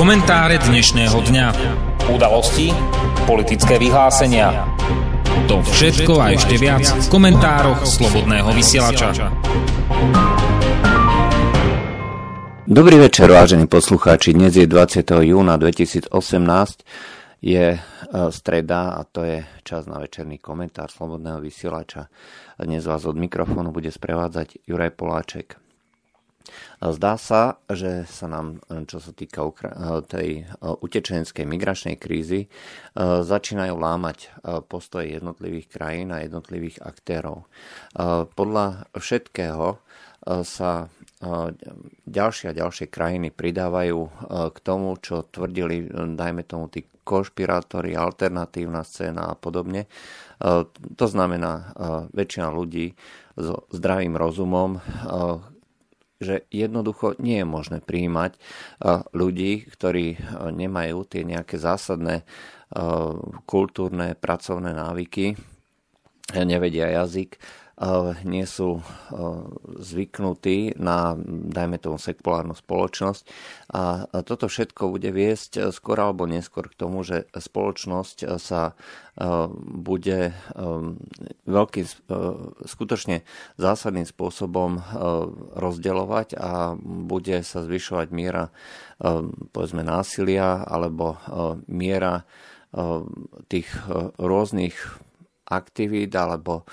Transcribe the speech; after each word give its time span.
Komentáre 0.00 0.56
dnešného 0.56 1.12
dňa. 1.12 1.46
Udalosti, 2.08 2.72
politické 3.28 3.76
vyhlásenia. 3.76 4.64
To 5.44 5.60
všetko 5.60 6.16
a 6.16 6.32
ešte 6.32 6.56
viac 6.56 6.88
v 6.88 7.04
komentároch 7.12 7.84
Slobodného 7.84 8.48
vysielača. 8.56 9.12
Dobrý 12.64 12.96
večer, 12.96 13.28
vážení 13.28 13.68
poslucháči. 13.68 14.32
Dnes 14.32 14.56
je 14.56 14.64
20. 14.64 15.04
júna 15.20 15.60
2018. 15.60 16.08
Je 17.44 17.76
e, 17.76 17.80
streda 18.32 18.96
a 18.96 19.04
to 19.04 19.20
je 19.28 19.44
čas 19.68 19.84
na 19.84 20.00
večerný 20.00 20.40
komentár 20.40 20.88
Slobodného 20.88 21.44
vysielača. 21.44 22.08
Dnes 22.56 22.88
vás 22.88 23.04
od 23.04 23.20
mikrofónu 23.20 23.68
bude 23.68 23.92
sprevádzať 23.92 24.64
Juraj 24.64 24.96
Poláček. 24.96 25.59
Zdá 26.80 27.20
sa, 27.20 27.60
že 27.68 28.08
sa 28.08 28.24
nám, 28.24 28.64
čo 28.88 29.04
sa 29.04 29.12
týka 29.12 29.44
tej 30.08 30.48
utečenskej 30.60 31.44
migračnej 31.44 32.00
krízy, 32.00 32.48
začínajú 32.98 33.76
lámať 33.76 34.32
postoje 34.64 35.12
jednotlivých 35.12 35.68
krajín 35.68 36.08
a 36.08 36.24
jednotlivých 36.24 36.80
aktérov. 36.80 37.44
Podľa 38.32 38.88
všetkého 38.96 39.76
sa 40.40 40.88
ďalšie 42.08 42.46
a 42.48 42.56
ďalšie 42.56 42.88
krajiny 42.88 43.28
pridávajú 43.28 44.00
k 44.48 44.58
tomu, 44.64 44.96
čo 45.04 45.28
tvrdili, 45.28 45.84
dajme 45.92 46.48
tomu, 46.48 46.72
tí 46.72 46.88
konšpirátori, 47.04 47.92
alternatívna 47.92 48.88
scéna 48.88 49.28
a 49.28 49.34
podobne. 49.36 49.84
To 50.96 51.06
znamená, 51.10 51.76
väčšina 52.16 52.48
ľudí 52.48 52.96
so 53.36 53.68
zdravým 53.68 54.16
rozumom 54.16 54.80
že 56.20 56.44
jednoducho 56.52 57.16
nie 57.16 57.40
je 57.40 57.46
možné 57.48 57.78
prijímať 57.80 58.36
ľudí, 59.16 59.64
ktorí 59.72 60.20
nemajú 60.52 61.08
tie 61.08 61.24
nejaké 61.24 61.56
zásadné 61.56 62.28
kultúrne, 63.48 64.14
pracovné 64.14 64.76
návyky, 64.76 65.34
nevedia 66.36 66.92
jazyk, 66.92 67.40
nie 68.28 68.44
sú 68.44 68.84
zvyknutí 69.80 70.76
na, 70.76 71.16
dajme 71.48 71.80
tomu, 71.80 71.96
sekulárnu 71.96 72.52
spoločnosť. 72.52 73.22
A 73.72 74.04
toto 74.20 74.52
všetko 74.52 75.00
bude 75.00 75.08
viesť 75.08 75.72
skôr 75.72 75.96
alebo 75.96 76.28
neskôr 76.28 76.68
k 76.68 76.76
tomu, 76.76 77.00
že 77.00 77.24
spoločnosť 77.32 78.36
sa 78.36 78.76
bude 79.64 80.36
veľkým, 81.48 81.86
skutočne 82.68 83.24
zásadným 83.56 84.04
spôsobom 84.04 84.84
rozdeľovať 85.56 86.36
a 86.36 86.76
bude 86.80 87.40
sa 87.40 87.64
zvyšovať 87.64 88.08
miera 88.12 88.52
povedzme 89.56 89.80
násilia 89.80 90.68
alebo 90.68 91.16
miera 91.64 92.28
tých 93.48 93.68
rôznych 94.20 94.76
aktivít 95.50 96.14
alebo 96.14 96.64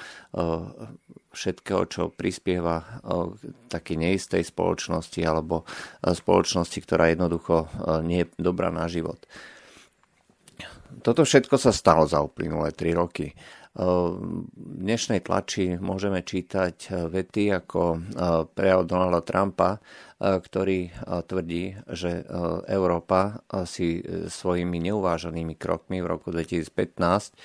všetkého, 1.33 1.81
čo 1.89 2.01
prispieva 2.13 3.01
k 3.01 3.69
takej 3.73 3.97
neistej 3.97 4.45
spoločnosti 4.45 5.21
alebo 5.21 5.65
spoločnosti, 6.01 6.77
ktorá 6.81 7.13
jednoducho 7.13 7.69
nie 8.05 8.25
je 8.25 8.31
dobrá 8.37 8.69
na 8.73 8.85
život. 8.89 9.21
Toto 11.03 11.27
všetko 11.27 11.59
sa 11.59 11.75
stalo 11.75 12.07
za 12.07 12.23
uplynulé 12.23 12.73
3 12.73 12.95
roky. 12.97 13.35
V 13.77 14.17
dnešnej 14.57 15.21
tlači 15.21 15.77
môžeme 15.77 16.25
čítať 16.25 17.07
vety 17.13 17.53
ako 17.61 18.01
prejav 18.57 18.89
Donalda 18.89 19.21
Trumpa, 19.21 19.77
ktorý 20.17 20.89
tvrdí, 21.29 21.77
že 21.85 22.25
Európa 22.65 23.45
si 23.69 24.01
svojimi 24.33 24.81
neuváženými 24.81 25.53
krokmi 25.53 26.01
v 26.01 26.09
roku 26.09 26.33
2015 26.33 27.37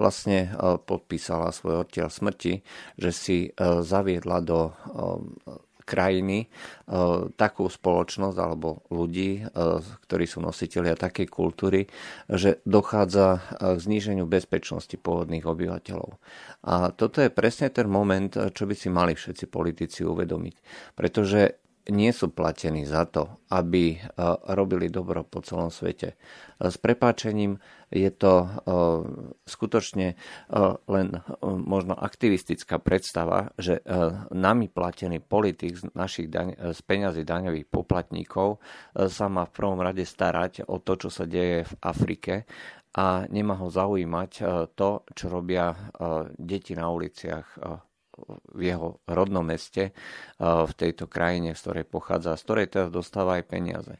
vlastne 0.00 0.48
podpísala 0.88 1.52
svoj 1.52 1.84
odtiaľ 1.84 2.08
smrti, 2.08 2.64
že 2.96 3.10
si 3.12 3.38
zaviedla 3.60 4.40
do 4.40 4.72
krajiny 5.90 6.46
e, 6.46 6.46
takú 7.34 7.66
spoločnosť 7.66 8.38
alebo 8.38 8.86
ľudí, 8.94 9.42
e, 9.42 9.50
ktorí 9.82 10.24
sú 10.30 10.38
nositeľia 10.38 10.94
takej 10.94 11.26
kultúry, 11.26 11.90
že 12.30 12.62
dochádza 12.62 13.26
e, 13.34 13.40
k 13.74 13.78
zníženiu 13.82 14.30
bezpečnosti 14.30 14.94
pôvodných 14.94 15.42
obyvateľov. 15.42 16.14
A 16.70 16.94
toto 16.94 17.18
je 17.18 17.34
presne 17.34 17.74
ten 17.74 17.90
moment, 17.90 18.30
čo 18.30 18.70
by 18.70 18.74
si 18.78 18.86
mali 18.86 19.18
všetci 19.18 19.50
politici 19.50 20.06
uvedomiť. 20.06 20.54
Pretože 20.94 21.59
nie 21.88 22.12
sú 22.12 22.28
platení 22.28 22.84
za 22.84 23.08
to, 23.08 23.40
aby 23.48 23.96
robili 24.52 24.92
dobro 24.92 25.24
po 25.24 25.40
celom 25.40 25.72
svete. 25.72 26.20
S 26.60 26.76
prepáčením 26.76 27.56
je 27.88 28.10
to 28.12 28.46
skutočne 29.48 30.14
len 30.86 31.06
možno 31.42 31.96
aktivistická 31.96 32.78
predstava, 32.78 33.56
že 33.56 33.80
nami 34.30 34.68
platený 34.68 35.24
politik 35.24 35.80
z, 35.80 35.88
našich 35.96 36.28
daň, 36.28 36.76
z 36.76 36.80
peňazí 36.84 37.24
daňových 37.24 37.66
poplatníkov 37.72 38.60
sa 38.94 39.26
má 39.32 39.48
v 39.48 39.54
prvom 39.56 39.80
rade 39.80 40.04
starať 40.04 40.68
o 40.68 40.78
to, 40.84 41.00
čo 41.00 41.08
sa 41.08 41.24
deje 41.24 41.64
v 41.64 41.74
Afrike 41.80 42.34
a 42.94 43.24
nemá 43.30 43.56
ho 43.56 43.72
zaujímať 43.72 44.30
to, 44.76 44.90
čo 45.16 45.26
robia 45.26 45.74
deti 46.36 46.76
na 46.76 46.92
uliciach 46.92 47.58
v 48.54 48.60
jeho 48.60 49.00
rodnom 49.08 49.42
meste, 49.42 49.96
v 50.40 50.72
tejto 50.76 51.06
krajine, 51.10 51.56
z 51.56 51.60
ktorej 51.60 51.84
pochádza, 51.88 52.36
z 52.36 52.44
ktorej 52.46 52.66
teraz 52.70 52.88
dostáva 52.92 53.40
aj 53.40 53.44
peniaze 53.48 53.94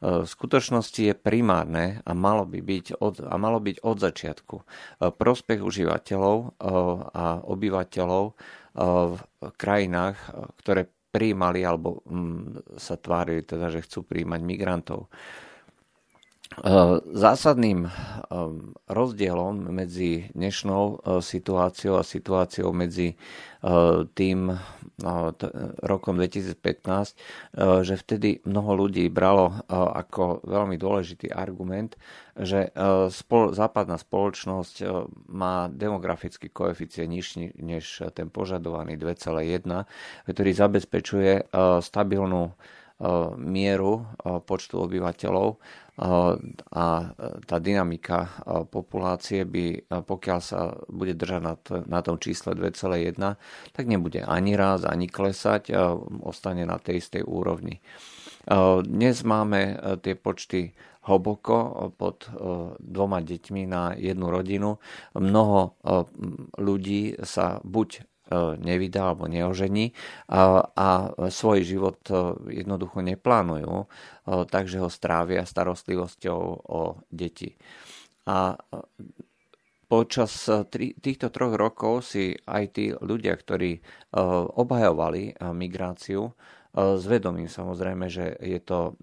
v 0.00 0.24
skutočnosti 0.24 1.12
je 1.12 1.14
primárne 1.14 2.00
a 2.08 2.16
malo, 2.16 2.48
by 2.48 2.64
byť 2.64 3.04
od, 3.04 3.20
a 3.20 3.36
malo 3.36 3.60
byť 3.60 3.84
od 3.84 3.96
začiatku 4.00 4.56
prospech 5.20 5.60
užívateľov 5.60 6.36
e, 6.40 6.48
a 7.12 7.24
obyvateľov 7.44 8.24
e, 8.24 8.32
v 9.12 9.18
krajinách, 9.60 10.16
ktoré 10.64 10.88
prijímali 11.12 11.60
alebo 11.68 12.00
mm, 12.08 12.80
sa 12.80 12.96
tvárili 12.96 13.44
teda, 13.44 13.68
že 13.68 13.84
chcú 13.84 14.08
príjmať 14.08 14.40
migrantov. 14.40 15.12
E, 16.50 16.98
zásadným 17.14 17.86
rozdielom 18.90 19.70
medzi 19.70 20.26
dnešnou 20.34 20.98
situáciou 21.22 21.94
a 21.98 22.02
situáciou 22.02 22.74
medzi 22.74 23.14
tým 24.18 24.50
rokom 25.86 26.14
2015, 26.18 26.58
e, 26.58 27.16
že 27.86 27.94
vtedy 27.94 28.42
mnoho 28.42 28.86
ľudí 28.86 29.06
bralo 29.08 29.62
ako 29.70 30.42
veľmi 30.42 30.74
dôležitý 30.74 31.30
argument, 31.30 31.94
že 32.34 32.74
západná 33.54 33.96
spoločnosť 33.96 34.74
má 35.30 35.70
demografický 35.70 36.50
koeficient 36.50 37.10
nižší 37.14 37.54
než 37.62 38.10
ten 38.12 38.26
požadovaný 38.26 38.98
2,1, 38.98 39.64
ktorý 40.28 40.50
zabezpečuje 40.50 41.32
stabilnú 41.80 42.52
mieru 43.40 44.04
počtu 44.44 44.84
obyvateľov 44.84 45.56
a 46.00 47.12
tá 47.44 47.56
dynamika 47.60 48.40
populácie 48.72 49.44
by, 49.44 49.84
pokiaľ 49.92 50.40
sa 50.40 50.72
bude 50.88 51.12
držať 51.12 51.40
na, 51.84 52.00
tom 52.00 52.16
čísle 52.16 52.56
2,1, 52.56 53.20
tak 53.76 53.84
nebude 53.84 54.24
ani 54.24 54.56
raz, 54.56 54.88
ani 54.88 55.12
klesať, 55.12 55.76
ostane 56.24 56.64
na 56.64 56.80
tej 56.80 57.04
istej 57.04 57.22
úrovni. 57.28 57.84
Dnes 58.88 59.20
máme 59.28 59.76
tie 60.00 60.16
počty 60.16 60.72
hlboko 61.04 61.92
pod 61.96 62.28
dvoma 62.80 63.20
deťmi 63.20 63.62
na 63.68 63.92
jednu 63.92 64.32
rodinu. 64.32 64.80
Mnoho 65.16 65.76
ľudí 66.56 67.20
sa 67.24 67.60
buď 67.60 68.09
nevydá 68.58 69.10
alebo 69.10 69.26
neožení 69.26 69.92
a, 70.30 70.62
a 70.70 70.88
svoj 71.28 71.66
život 71.66 71.98
e, 72.08 72.16
jednoducho 72.62 73.02
neplánujú, 73.02 73.74
e, 73.82 73.86
takže 74.46 74.78
ho 74.78 74.88
strávia 74.88 75.42
starostlivosťou 75.42 76.40
o 76.70 77.02
deti. 77.10 77.58
A 78.30 78.54
počas 79.90 80.46
týchto 81.02 81.34
troch 81.34 81.58
rokov 81.58 82.14
si 82.14 82.38
aj 82.46 82.64
tí 82.78 82.94
ľudia, 82.94 83.34
ktorí 83.34 83.82
obhajovali 84.54 85.34
migráciu, 85.50 86.30
s 86.70 87.04
vedomím 87.10 87.50
samozrejme, 87.50 88.06
že 88.06 88.38
je 88.38 88.60
to 88.62 88.94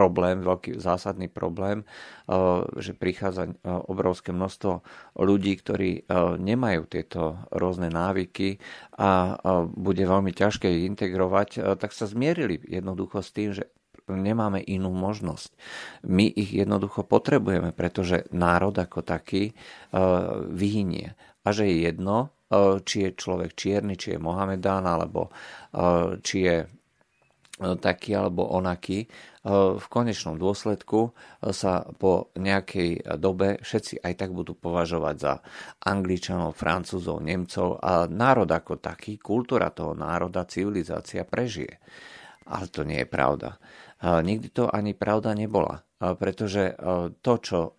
problém, 0.00 0.40
veľký 0.40 0.80
zásadný 0.80 1.28
problém, 1.28 1.84
eh, 1.84 2.64
že 2.80 2.96
prichádza 2.96 3.52
eh, 3.52 3.52
obrovské 3.68 4.32
množstvo 4.32 4.80
ľudí, 5.20 5.60
ktorí 5.60 5.90
eh, 6.00 6.02
nemajú 6.40 6.88
tieto 6.88 7.36
rôzne 7.52 7.92
návyky 7.92 8.56
a 8.96 9.36
bude 9.68 10.04
veľmi 10.04 10.32
ťažké 10.32 10.68
ich 10.68 10.84
integrovať, 10.88 11.76
tak 11.80 11.92
sa 11.92 12.04
zmierili 12.08 12.60
jednoducho 12.68 13.24
s 13.24 13.30
tým, 13.32 13.50
že 13.56 13.72
nemáme 14.08 14.60
inú 14.60 14.92
možnosť. 14.92 15.56
My 16.04 16.28
ich 16.28 16.52
jednoducho 16.52 17.04
potrebujeme, 17.08 17.72
pretože 17.72 18.28
národ 18.28 18.76
ako 18.76 19.00
taký 19.00 19.56
vyhynie. 20.52 21.16
A 21.44 21.48
že 21.56 21.64
je 21.72 21.88
jedno, 21.88 22.28
či 22.84 23.08
je 23.08 23.10
človek 23.16 23.56
čierny, 23.56 23.96
či 23.96 24.16
je 24.16 24.20
Mohamedán, 24.20 24.84
alebo 24.84 25.32
či 26.20 26.36
je 26.44 26.56
taký 27.60 28.16
alebo 28.16 28.48
onaký, 28.56 29.04
v 29.44 29.86
konečnom 29.92 30.40
dôsledku 30.40 31.12
sa 31.52 31.84
po 31.96 32.32
nejakej 32.36 33.20
dobe 33.20 33.60
všetci 33.60 34.00
aj 34.00 34.14
tak 34.16 34.30
budú 34.32 34.56
považovať 34.56 35.16
za 35.20 35.40
Angličanov, 35.84 36.56
Francúzov, 36.56 37.20
Nemcov 37.20 37.76
a 37.80 38.08
národ 38.08 38.48
ako 38.48 38.80
taký, 38.80 39.20
kultúra 39.20 39.68
toho 39.72 39.92
národa, 39.92 40.48
civilizácia 40.48 41.28
prežije. 41.28 41.80
Ale 42.48 42.66
to 42.72 42.84
nie 42.84 43.04
je 43.04 43.08
pravda. 43.08 43.60
Nikdy 44.00 44.48
to 44.56 44.64
ani 44.72 44.96
pravda 44.96 45.36
nebola, 45.36 45.84
pretože 46.00 46.72
to, 47.20 47.32
čo 47.36 47.76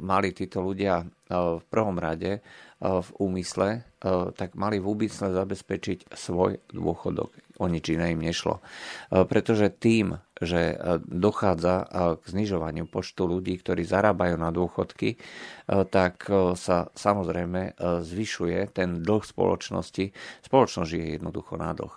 mali 0.00 0.32
títo 0.32 0.64
ľudia 0.64 1.04
v 1.28 1.64
prvom 1.68 2.00
rade 2.00 2.40
v 2.80 3.08
úmysle, 3.20 3.84
tak 4.32 4.56
mali 4.56 4.80
v 4.80 4.88
úmysle 4.88 5.32
zabezpečiť 5.36 6.08
svoj 6.12 6.60
dôchodok. 6.72 7.47
O 7.58 7.66
nič 7.66 7.90
iné 7.90 8.14
im 8.14 8.22
nešlo. 8.22 8.62
Pretože 9.10 9.74
tým, 9.74 10.22
že 10.38 10.78
dochádza 11.10 11.90
k 12.18 12.22
znižovaniu 12.22 12.86
počtu 12.86 13.26
ľudí, 13.26 13.58
ktorí 13.58 13.82
zarábajú 13.82 14.38
na 14.38 14.54
dôchodky, 14.54 15.18
tak 15.66 16.30
sa 16.54 16.86
samozrejme 16.94 17.74
zvyšuje 18.06 18.70
ten 18.70 19.02
dlh 19.02 19.22
spoločnosti. 19.26 20.14
Spoločnosť 20.46 20.86
žije 20.86 21.06
jednoducho 21.18 21.58
na 21.58 21.74
dlh. 21.74 21.94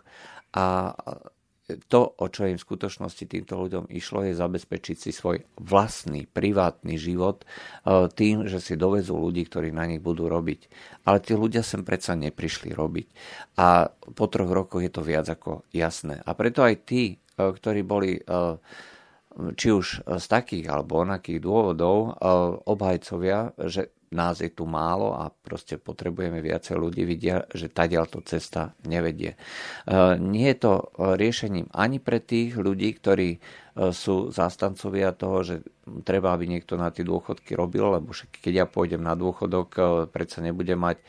A 0.58 0.98
to, 1.88 2.02
o 2.18 2.26
čo 2.28 2.50
im 2.50 2.58
v 2.58 2.66
skutočnosti 2.66 3.24
týmto 3.28 3.56
ľuďom 3.56 3.88
išlo, 3.92 4.26
je 4.28 4.34
zabezpečiť 4.36 4.98
si 4.98 5.12
svoj 5.14 5.46
vlastný, 5.60 6.26
privátny 6.26 6.98
život 6.98 7.44
e, 7.44 8.08
tým, 8.12 8.50
že 8.50 8.60
si 8.60 8.80
dovezú 8.80 9.16
ľudí, 9.16 9.48
ktorí 9.48 9.70
na 9.70 9.88
nich 9.88 10.04
budú 10.04 10.28
robiť. 10.28 10.68
Ale 11.08 11.24
tí 11.24 11.38
ľudia 11.38 11.62
sem 11.62 11.86
predsa 11.86 12.18
neprišli 12.18 12.74
robiť. 12.74 13.08
A 13.62 13.88
po 13.92 14.26
troch 14.28 14.50
rokoch 14.50 14.82
je 14.82 14.92
to 14.92 15.06
viac 15.06 15.30
ako 15.30 15.64
jasné. 15.72 16.20
A 16.24 16.32
preto 16.34 16.66
aj 16.66 16.76
tí, 16.84 17.16
e, 17.16 17.16
ktorí 17.38 17.86
boli 17.86 18.18
e, 18.18 18.22
či 19.32 19.68
už 19.72 20.04
z 20.04 20.26
takých 20.28 20.68
alebo 20.68 21.08
onakých 21.08 21.40
dôvodov 21.40 22.20
obhajcovia, 22.68 23.56
že 23.64 23.96
nás 24.12 24.44
je 24.44 24.52
tu 24.52 24.68
málo 24.68 25.16
a 25.16 25.32
proste 25.32 25.80
potrebujeme 25.80 26.44
viacej 26.44 26.76
ľudí, 26.76 27.08
vidia, 27.08 27.48
že 27.56 27.72
tadiaľ 27.72 28.12
to 28.12 28.20
cesta 28.28 28.76
nevedie. 28.84 29.40
E, 29.88 30.20
nie 30.20 30.52
je 30.52 30.58
to 30.60 30.74
riešením 31.00 31.72
ani 31.72 32.04
pre 32.04 32.20
tých 32.20 32.60
ľudí, 32.60 32.92
ktorí 32.92 33.30
e, 33.32 33.40
sú 33.96 34.28
zástancovia 34.28 35.16
toho, 35.16 35.48
že 35.48 35.56
treba, 36.04 36.36
aby 36.36 36.44
niekto 36.44 36.76
na 36.76 36.92
tie 36.92 37.08
dôchodky 37.08 37.56
robil, 37.56 37.88
lebo 37.88 38.12
keď 38.12 38.54
ja 38.54 38.66
pôjdem 38.68 39.00
na 39.00 39.16
dôchodok, 39.16 39.68
e, 39.80 39.82
predsa 40.12 40.44
nebudem 40.44 40.78
mať 40.78 41.00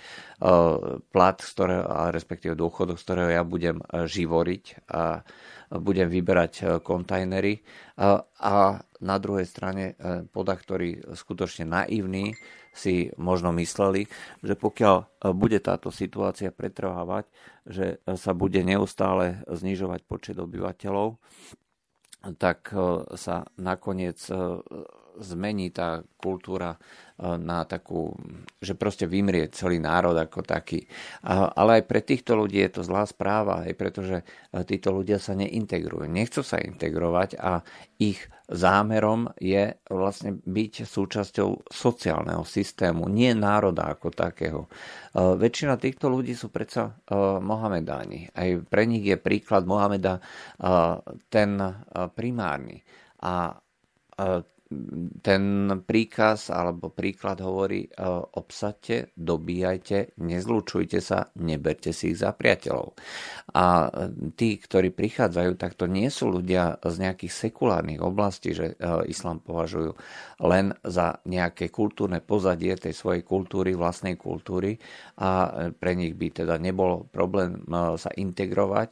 plat, 1.14 1.38
z 1.38 1.50
ktorého, 1.54 1.86
respektíve 2.10 2.58
dôchodok, 2.58 2.98
z 2.98 3.04
ktorého 3.06 3.30
ja 3.30 3.46
budem 3.46 3.78
živoriť 3.94 4.90
a 4.90 5.22
budem 5.70 6.10
vyberať 6.10 6.82
kontajnery. 6.82 7.62
A 8.42 8.82
na 9.02 9.18
druhej 9.18 9.50
strane 9.50 9.98
podaktorí 10.30 11.02
skutočne 11.12 11.66
naivní, 11.66 12.38
si 12.72 13.12
možno 13.20 13.52
mysleli, 13.52 14.08
že 14.40 14.56
pokiaľ 14.56 14.96
e, 14.96 15.04
bude 15.36 15.60
táto 15.60 15.92
situácia 15.92 16.48
pretrvávať, 16.48 17.28
že 17.68 18.00
e, 18.00 18.16
sa 18.16 18.32
bude 18.32 18.64
neustále 18.64 19.44
znižovať 19.46 20.00
počet 20.08 20.36
obyvateľov, 20.40 21.20
tak 22.40 22.72
e, 22.72 22.76
sa 23.20 23.44
nakoniec 23.60 24.18
zmení 25.12 25.68
tá 25.68 26.00
kultúra 26.16 26.80
na 27.22 27.62
takú, 27.62 28.18
že 28.58 28.74
proste 28.74 29.06
vymrie 29.06 29.46
celý 29.54 29.78
národ 29.78 30.18
ako 30.18 30.42
taký. 30.42 30.90
Ale 31.22 31.78
aj 31.78 31.84
pre 31.86 32.02
týchto 32.02 32.34
ľudí 32.34 32.58
je 32.58 32.70
to 32.74 32.82
zlá 32.82 33.06
správa, 33.06 33.62
aj 33.62 33.72
pretože 33.78 34.26
títo 34.66 34.90
ľudia 34.90 35.22
sa 35.22 35.38
neintegrujú. 35.38 36.10
Nechcú 36.10 36.42
sa 36.42 36.58
integrovať 36.58 37.38
a 37.38 37.62
ich 38.02 38.18
zámerom 38.50 39.30
je 39.38 39.78
vlastne 39.86 40.42
byť 40.42 40.84
súčasťou 40.84 41.70
sociálneho 41.70 42.42
systému, 42.42 43.06
nie 43.06 43.32
národa 43.32 43.94
ako 43.94 44.10
takého. 44.10 44.66
Väčšina 45.14 45.78
týchto 45.78 46.10
ľudí 46.10 46.34
sú 46.34 46.50
predsa 46.50 46.98
Mohamedáni. 47.38 48.34
Aj 48.34 48.50
pre 48.66 48.84
nich 48.84 49.06
je 49.06 49.14
príklad 49.14 49.64
Mohameda 49.64 50.18
ten 51.30 51.50
primárny. 52.12 52.82
A 53.22 53.62
ten 55.22 55.42
príkaz 55.86 56.50
alebo 56.50 56.90
príklad 56.90 57.40
hovorí, 57.40 57.86
e, 57.86 57.90
obsadte, 58.36 59.14
dobíjajte, 59.14 60.18
nezlučujte 60.18 60.98
sa, 60.98 61.30
neberte 61.40 61.94
si 61.94 62.12
ich 62.12 62.20
za 62.20 62.34
priateľov. 62.34 62.96
A 63.54 63.86
e, 63.86 63.90
tí, 64.34 64.58
ktorí 64.58 64.90
prichádzajú, 64.90 65.52
tak 65.56 65.78
to 65.78 65.86
nie 65.86 66.10
sú 66.10 66.32
ľudia 66.32 66.80
z 66.82 66.96
nejakých 66.98 67.32
sekulárnych 67.48 68.02
oblastí, 68.02 68.52
že 68.52 68.74
e, 68.74 68.74
islám 69.08 69.40
považujú 69.40 69.94
len 70.42 70.74
za 70.82 71.22
nejaké 71.24 71.70
kultúrne 71.70 72.18
pozadie 72.18 72.74
tej 72.74 72.92
svojej 72.92 73.22
kultúry, 73.22 73.78
vlastnej 73.78 74.18
kultúry 74.18 74.76
a 75.22 75.70
pre 75.76 75.92
nich 75.94 76.18
by 76.18 76.42
teda 76.42 76.58
nebolo 76.58 77.06
problém 77.06 77.62
sa 77.96 78.10
integrovať 78.10 78.88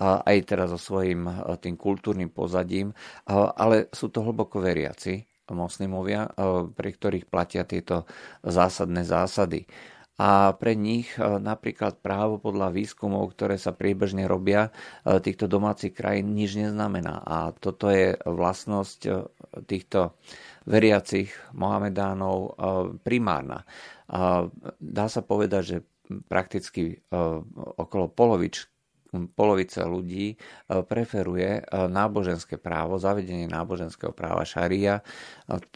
aj 0.00 0.36
teraz 0.48 0.72
so 0.72 0.80
svojím 0.80 1.28
tým 1.60 1.76
kultúrnym 1.76 2.32
pozadím, 2.32 2.96
ale 3.28 3.92
sú 3.92 4.08
to 4.08 4.24
hlboko 4.24 4.60
veriaci 4.64 5.24
moslimovia, 5.52 6.32
pre 6.72 6.88
ktorých 6.96 7.28
platia 7.28 7.68
tieto 7.68 8.08
zásadné 8.40 9.04
zásady. 9.04 9.68
A 10.16 10.54
pre 10.56 10.76
nich 10.76 11.12
napríklad 11.18 12.00
právo 12.00 12.40
podľa 12.40 12.72
výskumov, 12.72 13.32
ktoré 13.36 13.60
sa 13.60 13.76
priebežne 13.76 14.28
robia 14.28 14.72
týchto 15.04 15.48
domácich 15.48 15.92
krajín, 15.92 16.36
nič 16.36 16.56
neznamená. 16.56 17.20
A 17.24 17.36
toto 17.52 17.92
je 17.92 18.16
vlastnosť 18.20 19.00
týchto 19.68 20.16
veriacich 20.68 21.32
Mohamedánov 21.56 22.54
primárna. 23.02 23.68
Dá 24.78 25.06
sa 25.10 25.20
povedať, 25.20 25.62
že 25.64 25.78
prakticky 26.28 27.02
okolo 27.76 28.12
polovič, 28.12 28.71
polovica 29.12 29.84
ľudí 29.84 30.32
e, 30.32 30.36
preferuje 30.88 31.60
e, 31.60 31.62
náboženské 31.88 32.56
právo, 32.56 32.96
zavedenie 32.96 33.44
náboženského 33.44 34.16
práva 34.16 34.48
šaria, 34.48 35.00
e, 35.00 35.02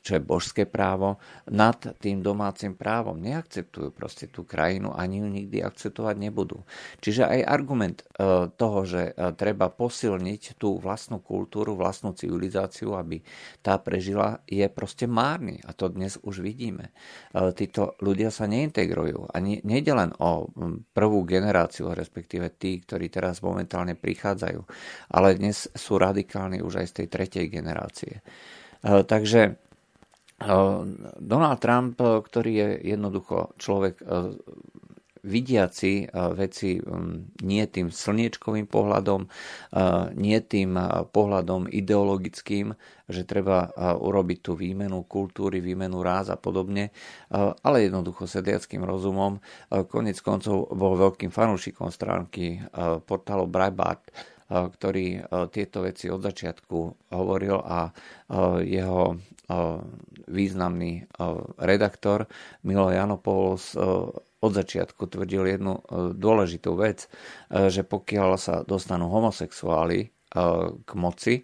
čo 0.00 0.16
je 0.16 0.22
božské 0.24 0.64
právo, 0.64 1.20
nad 1.52 1.76
tým 2.00 2.24
domácim 2.24 2.72
právom. 2.72 3.20
Neakceptujú 3.20 3.92
proste 3.92 4.32
tú 4.32 4.48
krajinu, 4.48 4.96
ani 4.96 5.20
ju 5.20 5.28
nikdy 5.28 5.60
akceptovať 5.60 6.16
nebudú. 6.16 6.64
Čiže 7.04 7.28
aj 7.28 7.40
argument 7.46 7.98
toho, 8.56 8.80
že 8.88 9.12
treba 9.36 9.68
posilniť 9.68 10.56
tú 10.56 10.80
vlastnú 10.80 11.20
kultúru, 11.20 11.76
vlastnú 11.76 12.16
civilizáciu, 12.16 12.96
aby 12.96 13.20
tá 13.60 13.76
prežila, 13.76 14.40
je 14.48 14.64
proste 14.72 15.04
márny. 15.04 15.60
A 15.64 15.76
to 15.76 15.92
dnes 15.92 16.16
už 16.22 16.40
vidíme. 16.40 16.94
Títo 17.32 17.98
ľudia 18.00 18.32
sa 18.32 18.48
neintegrujú. 18.48 19.28
A 19.30 19.36
nejde 19.42 19.92
len 19.92 20.10
o 20.16 20.48
prvú 20.96 21.26
generáciu, 21.28 21.92
respektíve 21.92 22.52
tí, 22.56 22.80
ktorí 22.80 23.10
teraz 23.12 23.25
teraz 23.26 23.42
momentálne 23.42 23.98
prichádzajú. 23.98 24.62
Ale 25.10 25.34
dnes 25.34 25.66
sú 25.74 25.98
radikálni 25.98 26.62
už 26.62 26.78
aj 26.78 26.86
z 26.86 26.94
tej 27.02 27.06
tretej 27.10 27.46
generácie. 27.50 28.22
E, 28.22 29.02
takže 29.02 29.42
e, 29.50 29.52
Donald 31.18 31.58
Trump, 31.58 31.98
ktorý 31.98 32.52
je 32.54 32.68
jednoducho 32.94 33.58
človek 33.58 33.98
e, 33.98 34.04
vidiaci 35.26 36.06
veci 36.38 36.78
nie 37.42 37.64
tým 37.66 37.90
slniečkovým 37.90 38.70
pohľadom, 38.70 39.26
nie 40.14 40.38
tým 40.46 40.78
pohľadom 41.10 41.66
ideologickým, 41.66 42.70
že 43.10 43.26
treba 43.26 43.70
urobiť 43.98 44.38
tú 44.38 44.54
výmenu 44.54 45.02
kultúry, 45.10 45.58
výmenu 45.58 46.06
ráz 46.06 46.30
a 46.30 46.38
podobne, 46.38 46.94
ale 47.34 47.90
jednoducho 47.90 48.30
sediackým 48.30 48.86
rozumom. 48.86 49.42
Konec 49.90 50.22
koncov 50.22 50.70
bol 50.70 50.94
veľkým 50.94 51.34
fanúšikom 51.34 51.90
stránky 51.90 52.62
portálu 53.02 53.50
Breitbart, 53.50 54.14
ktorý 54.46 55.26
tieto 55.50 55.82
veci 55.82 56.06
od 56.06 56.22
začiatku 56.22 57.10
hovoril 57.10 57.58
a 57.58 57.90
jeho 58.62 59.18
významný 60.26 61.06
redaktor 61.58 62.26
Milo 62.66 62.90
Janopoulos 62.90 63.74
od 64.40 64.52
začiatku 64.52 65.08
tvrdil 65.08 65.56
jednu 65.56 65.80
e, 65.80 65.82
dôležitú 66.12 66.76
vec, 66.76 67.08
e, 67.08 67.72
že 67.72 67.82
pokiaľ 67.82 68.30
sa 68.36 68.60
dostanú 68.62 69.08
homosexuáli 69.08 70.00
e, 70.04 70.08
k 70.84 70.90
moci, 70.98 71.34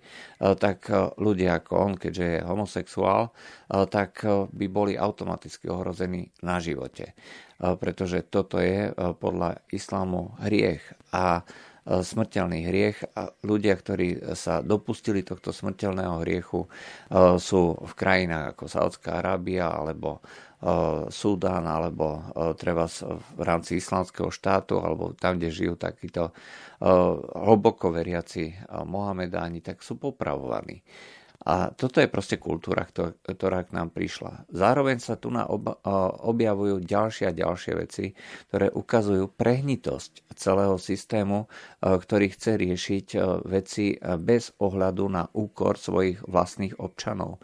tak 0.43 0.91
ľudia 1.17 1.63
ako 1.63 1.73
on, 1.79 1.93
keďže 1.95 2.27
je 2.27 2.41
homosexuál, 2.43 3.31
tak 3.71 4.27
by 4.51 4.67
boli 4.67 4.99
automaticky 4.99 5.71
ohrození 5.71 6.35
na 6.43 6.59
živote. 6.59 7.15
Pretože 7.63 8.27
toto 8.27 8.59
je 8.59 8.91
podľa 9.23 9.63
islámu 9.71 10.35
hriech. 10.43 10.83
A 11.15 11.47
smrteľný 11.83 12.63
hriech 12.71 13.03
a 13.19 13.35
ľudia, 13.43 13.75
ktorí 13.75 14.39
sa 14.39 14.63
dopustili 14.63 15.27
tohto 15.27 15.51
smrteľného 15.51 16.23
hriechu, 16.23 16.71
sú 17.43 17.63
v 17.75 17.93
krajinách 17.99 18.55
ako 18.55 18.65
Saudská 18.71 19.19
Arábia 19.19 19.67
alebo 19.67 20.23
Súdán 21.11 21.67
alebo 21.67 22.23
treba 22.55 22.87
v 23.35 23.43
rámci 23.43 23.83
islamského 23.83 24.31
štátu 24.31 24.79
alebo 24.79 25.11
tam, 25.19 25.43
kde 25.43 25.51
žijú 25.51 25.75
takíto 25.75 26.31
hlboko 27.35 27.91
veriaci 27.91 28.55
Mohamedáni, 28.87 29.59
tak 29.59 29.83
sú 29.83 29.99
popravovaní. 29.99 30.79
A 31.43 31.75
toto 31.75 31.99
je 31.99 32.07
proste 32.07 32.39
kultúra, 32.39 32.87
ktorá 32.87 33.67
k 33.67 33.75
nám 33.75 33.91
prišla. 33.91 34.47
Zároveň 34.55 35.03
sa 35.03 35.19
tu 35.19 35.35
objavujú 36.23 36.79
ďalšie 36.87 37.27
a 37.27 37.35
ďalšie 37.35 37.73
veci, 37.75 38.15
ktoré 38.47 38.71
ukazujú 38.71 39.27
prehnitosť 39.35 40.31
celého 40.39 40.79
systému, 40.79 41.51
ktorý 41.83 42.31
chce 42.31 42.53
riešiť 42.63 43.07
veci 43.51 43.99
bez 44.23 44.55
ohľadu 44.63 45.05
na 45.11 45.27
úkor 45.35 45.83
svojich 45.83 46.23
vlastných 46.23 46.79
občanov. 46.79 47.43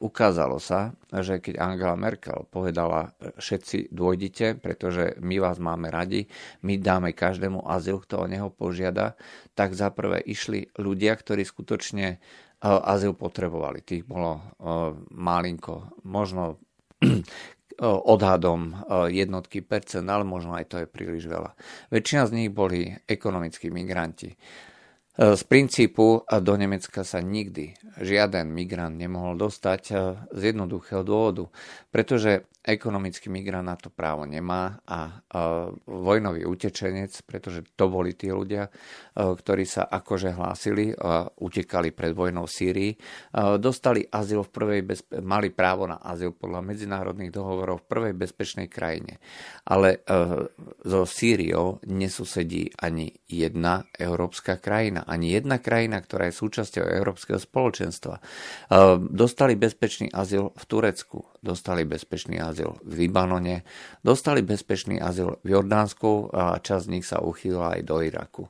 Ukázalo 0.00 0.56
sa, 0.56 0.96
že 1.12 1.38
keď 1.38 1.60
Angela 1.60 2.00
Merkel 2.00 2.48
povedala, 2.48 3.12
všetci 3.36 3.92
dôjdite, 3.92 4.56
pretože 4.56 5.20
my 5.20 5.36
vás 5.36 5.60
máme 5.60 5.92
radi, 5.92 6.32
my 6.64 6.80
dáme 6.80 7.12
každému 7.12 7.60
azyl, 7.68 8.00
kto 8.00 8.24
o 8.24 8.26
neho 8.26 8.48
požiada, 8.48 9.20
tak 9.52 9.76
zaprvé 9.76 10.24
išli 10.24 10.72
ľudia, 10.80 11.12
ktorí 11.12 11.44
skutočne 11.44 12.18
azyl 12.62 13.12
potrebovali. 13.12 13.84
Tých 13.84 14.04
bolo 14.08 14.40
malinko, 15.12 15.92
možno 16.08 16.56
odhadom 18.14 18.72
jednotky 19.12 19.60
percent, 19.60 20.08
ale 20.08 20.24
možno 20.24 20.56
aj 20.56 20.66
to 20.72 20.76
je 20.80 20.86
príliš 20.88 21.28
veľa. 21.28 21.52
Väčšina 21.92 22.24
z 22.24 22.32
nich 22.32 22.50
boli 22.52 22.96
ekonomickí 23.04 23.68
migranti. 23.68 24.32
Z 25.16 25.42
princípu 25.48 26.28
do 26.28 26.54
Nemecka 26.60 27.00
sa 27.00 27.24
nikdy 27.24 27.72
žiaden 28.04 28.52
migrant 28.52 29.00
nemohol 29.00 29.40
dostať 29.40 29.82
z 30.28 30.40
jednoduchého 30.52 31.00
dôvodu, 31.00 31.48
pretože 31.88 32.44
ekonomický 32.66 33.30
migrant 33.30 33.62
na 33.62 33.78
to 33.78 33.94
právo 33.94 34.26
nemá 34.26 34.82
a 34.84 35.22
vojnový 35.86 36.44
utečenec, 36.50 37.14
pretože 37.22 37.62
to 37.78 37.86
boli 37.86 38.18
tí 38.18 38.28
ľudia, 38.28 38.66
ktorí 39.14 39.62
sa 39.64 39.86
akože 39.86 40.34
hlásili 40.34 40.90
a 40.90 41.30
utekali 41.30 41.94
pred 41.94 42.10
vojnou 42.10 42.44
v 42.44 42.52
Sýrii, 42.58 42.92
dostali 43.62 44.02
azyl 44.02 44.42
v 44.42 44.50
prvej 44.50 44.82
bezpe- 44.82 45.22
mali 45.22 45.54
právo 45.54 45.86
na 45.86 46.02
azyl 46.02 46.34
podľa 46.34 46.60
medzinárodných 46.66 47.30
dohovorov 47.30 47.86
v 47.86 47.88
prvej 47.88 48.14
bezpečnej 48.18 48.66
krajine. 48.66 49.22
Ale 49.62 50.02
so 50.82 51.06
Sýriou 51.06 51.78
nesusedí 51.86 52.74
ani 52.82 53.14
jedna 53.30 53.86
európska 53.94 54.58
krajina, 54.58 55.05
ani 55.06 55.38
jedna 55.38 55.62
krajina, 55.62 56.02
ktorá 56.02 56.26
je 56.28 56.34
súčasťou 56.34 56.82
európskeho 56.82 57.38
spoločenstva. 57.38 58.18
Dostali 58.98 59.54
bezpečný 59.54 60.10
azyl 60.10 60.50
v 60.50 60.64
Turecku, 60.66 61.22
dostali 61.38 61.86
bezpečný 61.86 62.42
azyl 62.42 62.74
v 62.82 63.06
Libanone, 63.06 63.62
dostali 64.02 64.42
bezpečný 64.42 64.98
azyl 64.98 65.38
v 65.46 65.48
Jordánsku 65.54 66.34
a 66.34 66.58
časť 66.58 66.84
z 66.84 66.92
nich 66.92 67.06
sa 67.06 67.22
uchýlila 67.22 67.78
aj 67.78 67.82
do 67.86 67.96
Iraku. 68.02 68.44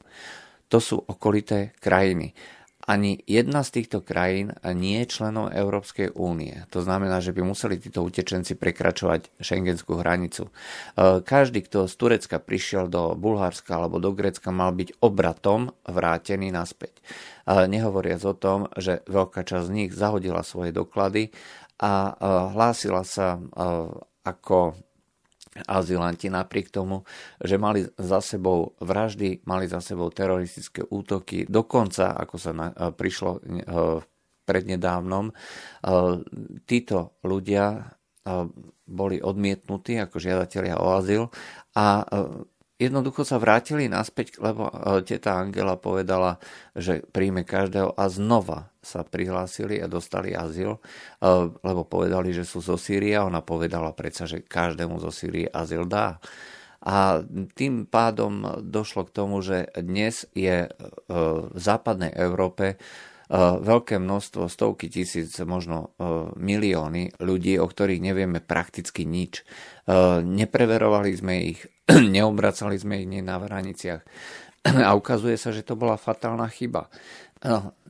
To 0.72 0.82
sú 0.82 0.98
okolité 0.98 1.76
krajiny. 1.78 2.34
Ani 2.86 3.18
jedna 3.26 3.66
z 3.66 3.82
týchto 3.82 3.98
krajín 3.98 4.54
nie 4.62 5.02
je 5.02 5.18
členom 5.18 5.50
Európskej 5.50 6.14
únie. 6.14 6.54
To 6.70 6.86
znamená, 6.86 7.18
že 7.18 7.34
by 7.34 7.42
museli 7.42 7.82
títo 7.82 8.06
utečenci 8.06 8.54
prekračovať 8.54 9.42
šengenskú 9.42 9.98
hranicu. 9.98 10.46
E, 10.46 10.50
každý, 11.26 11.66
kto 11.66 11.90
z 11.90 11.94
Turecka 11.98 12.38
prišiel 12.38 12.86
do 12.86 13.18
Bulharska 13.18 13.74
alebo 13.74 13.98
do 13.98 14.14
Grécka, 14.14 14.54
mal 14.54 14.70
byť 14.70 15.02
obratom 15.02 15.74
vrátený 15.82 16.54
naspäť. 16.54 17.02
E, 17.02 17.66
nehovoriac 17.66 18.22
o 18.22 18.38
tom, 18.38 18.70
že 18.78 19.02
veľká 19.10 19.42
časť 19.42 19.66
z 19.66 19.74
nich 19.74 19.90
zahodila 19.90 20.46
svoje 20.46 20.70
doklady 20.70 21.34
a 21.76 22.16
hlásila 22.56 23.04
sa 23.04 23.36
ako 24.24 24.85
azylanti 25.64 26.28
napriek 26.28 26.68
tomu, 26.68 27.08
že 27.40 27.56
mali 27.56 27.88
za 27.96 28.20
sebou 28.20 28.76
vraždy, 28.82 29.46
mali 29.48 29.64
za 29.70 29.80
sebou 29.80 30.12
teroristické 30.12 30.84
útoky. 30.84 31.48
Dokonca, 31.48 32.12
ako 32.12 32.36
sa 32.36 32.52
na, 32.52 32.68
prišlo 32.72 33.40
prednedávnom, 34.46 35.32
títo 36.68 37.18
ľudia 37.26 37.96
boli 38.86 39.16
odmietnutí 39.18 39.98
ako 39.98 40.16
žiadatelia 40.18 40.78
o 40.78 40.94
azyl 40.94 41.30
a 41.74 42.06
jednoducho 42.76 43.24
sa 43.24 43.40
vrátili 43.40 43.88
naspäť, 43.88 44.36
lebo 44.38 44.68
e, 44.68 45.02
teta 45.02 45.40
Angela 45.40 45.80
povedala, 45.80 46.36
že 46.76 47.02
príjme 47.08 47.42
každého 47.42 47.96
a 47.96 48.04
znova 48.12 48.68
sa 48.86 49.02
prihlásili 49.02 49.82
a 49.82 49.90
dostali 49.90 50.30
azyl, 50.30 50.78
e, 50.78 50.80
lebo 51.66 51.82
povedali, 51.82 52.30
že 52.30 52.46
sú 52.46 52.62
zo 52.62 52.78
Sýrie 52.78 53.18
ona 53.18 53.42
povedala 53.42 53.90
predsa, 53.90 54.30
že 54.30 54.46
každému 54.46 55.02
zo 55.02 55.10
Sýrie 55.10 55.50
azyl 55.50 55.82
dá. 55.90 56.22
A 56.86 57.18
tým 57.58 57.90
pádom 57.90 58.62
došlo 58.62 59.10
k 59.10 59.14
tomu, 59.14 59.42
že 59.42 59.66
dnes 59.74 60.30
je 60.38 60.64
e, 60.64 60.70
v 61.50 61.58
západnej 61.58 62.14
Európe 62.14 62.78
veľké 63.58 63.98
množstvo, 63.98 64.46
stovky 64.46 64.86
tisíc, 64.86 65.34
možno 65.42 65.98
milióny 66.38 67.18
ľudí, 67.18 67.58
o 67.58 67.66
ktorých 67.66 67.98
nevieme 67.98 68.38
prakticky 68.38 69.02
nič. 69.02 69.42
Nepreverovali 70.22 71.10
sme 71.10 71.34
ich, 71.42 71.66
neobracali 72.14 72.78
sme 72.78 73.02
ich 73.02 73.08
na 73.10 73.42
hraniciach. 73.42 74.02
A 74.66 74.90
ukazuje 74.98 75.38
sa, 75.38 75.54
že 75.54 75.62
to 75.62 75.78
bola 75.78 75.94
fatálna 75.94 76.50
chyba. 76.50 76.90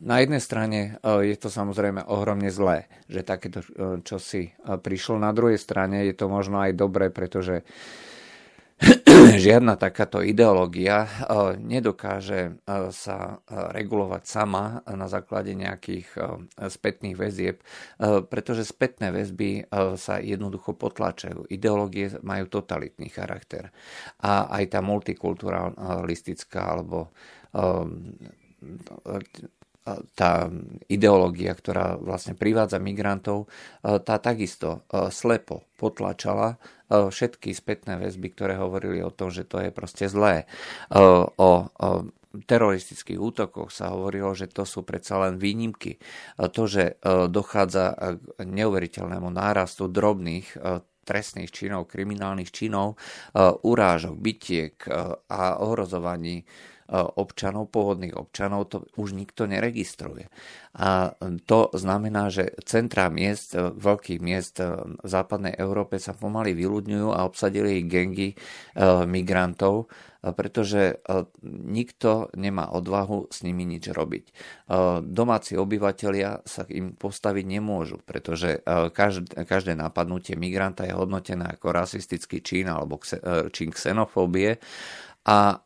Na 0.03 0.17
jednej 0.21 0.43
strane 0.43 1.01
je 1.01 1.37
to 1.41 1.49
samozrejme 1.49 2.05
ohromne 2.05 2.53
zlé, 2.53 2.91
že 3.09 3.25
takéto 3.25 3.65
čosi 4.05 4.53
prišlo. 4.61 5.17
Na 5.17 5.33
druhej 5.33 5.57
strane 5.57 6.05
je 6.05 6.13
to 6.13 6.29
možno 6.29 6.61
aj 6.61 6.77
dobré, 6.77 7.09
pretože 7.09 7.65
žiadna 9.47 9.75
takáto 9.75 10.23
ideológia 10.23 11.07
eh, 11.07 11.59
nedokáže 11.59 12.41
eh, 12.55 12.91
sa 12.95 13.43
eh, 13.43 13.73
regulovať 13.75 14.23
sama 14.23 14.83
na 14.87 15.07
základe 15.11 15.55
nejakých 15.57 16.09
spätných 16.57 17.17
väzieb, 17.17 17.61
pretože 18.29 18.67
spätné 18.67 19.11
väzby 19.11 19.69
sa 19.97 20.19
jednoducho 20.21 20.75
potlačajú. 20.75 21.49
Ideológie 21.51 22.17
majú 22.23 22.47
totalitný 22.49 23.09
charakter. 23.11 23.71
A 24.23 24.49
aj 24.51 24.65
tá 24.73 24.81
multikulturalistická 24.83 26.61
alebo 26.77 27.13
tá 30.15 30.33
ideológia, 30.91 31.53
ktorá 31.55 31.97
vlastne 31.99 32.35
privádza 32.35 32.79
migrantov, 32.83 33.47
tá 33.83 34.17
takisto 34.19 34.87
slepo 35.11 35.67
potlačala 35.77 36.59
všetky 36.91 37.51
spätné 37.53 37.99
väzby, 37.99 38.31
ktoré 38.31 38.55
hovorili 38.59 39.03
o 39.03 39.11
tom, 39.11 39.31
že 39.35 39.43
to 39.43 39.59
je 39.63 39.71
proste 39.75 40.07
zlé. 40.07 40.47
O, 40.93 41.67
teroristických 42.37 43.17
útokoch 43.17 43.73
sa 43.73 43.97
hovorilo, 43.97 44.37
že 44.37 44.45
to 44.53 44.69
sú 44.69 44.85
predsa 44.85 45.17
len 45.25 45.41
výnimky. 45.41 45.97
To, 46.37 46.63
že 46.69 47.01
dochádza 47.33 47.97
k 48.37 48.45
neuveriteľnému 48.45 49.33
nárastu 49.33 49.89
drobných 49.89 50.53
trestných 51.07 51.55
činov, 51.55 51.89
kriminálnych 51.89 52.51
činov, 52.51 53.01
urážok, 53.63 54.15
bytiek 54.19 54.75
a 55.31 55.63
ohrozovaní 55.63 56.45
občanov, 56.93 57.71
pôvodných 57.75 58.15
občanov, 58.15 58.71
to 58.71 58.87
už 58.99 59.15
nikto 59.15 59.51
neregistruje. 59.51 60.31
A 60.77 61.17
to 61.49 61.73
znamená, 61.73 62.29
že 62.29 62.53
centra 62.69 63.09
miest, 63.09 63.57
veľkých 63.57 64.21
miest 64.21 64.61
v 64.61 65.09
západnej 65.09 65.57
Európe 65.57 65.97
sa 65.97 66.13
pomaly 66.13 66.53
vyľudňujú 66.53 67.09
a 67.11 67.25
obsadili 67.25 67.81
ich 67.81 67.89
gengy 67.89 68.37
migrantov, 69.09 69.89
pretože 70.27 71.01
nikto 71.47 72.29
nemá 72.35 72.75
odvahu 72.75 73.31
s 73.31 73.47
nimi 73.47 73.63
nič 73.63 73.89
robiť. 73.95 74.25
Domáci 75.07 75.55
obyvateľia 75.55 76.43
sa 76.43 76.67
im 76.67 76.99
postaviť 76.99 77.45
nemôžu, 77.47 78.03
pretože 78.03 78.61
každé 79.47 79.79
napadnutie 79.79 80.35
migranta 80.35 80.83
je 80.85 80.99
hodnotené 80.99 81.57
ako 81.57 81.73
rasistický 81.73 82.43
čin 82.43 82.67
alebo 82.69 82.99
čin 83.55 83.71
xenofóbie 83.71 84.59
a 85.27 85.37
e, 85.51 85.57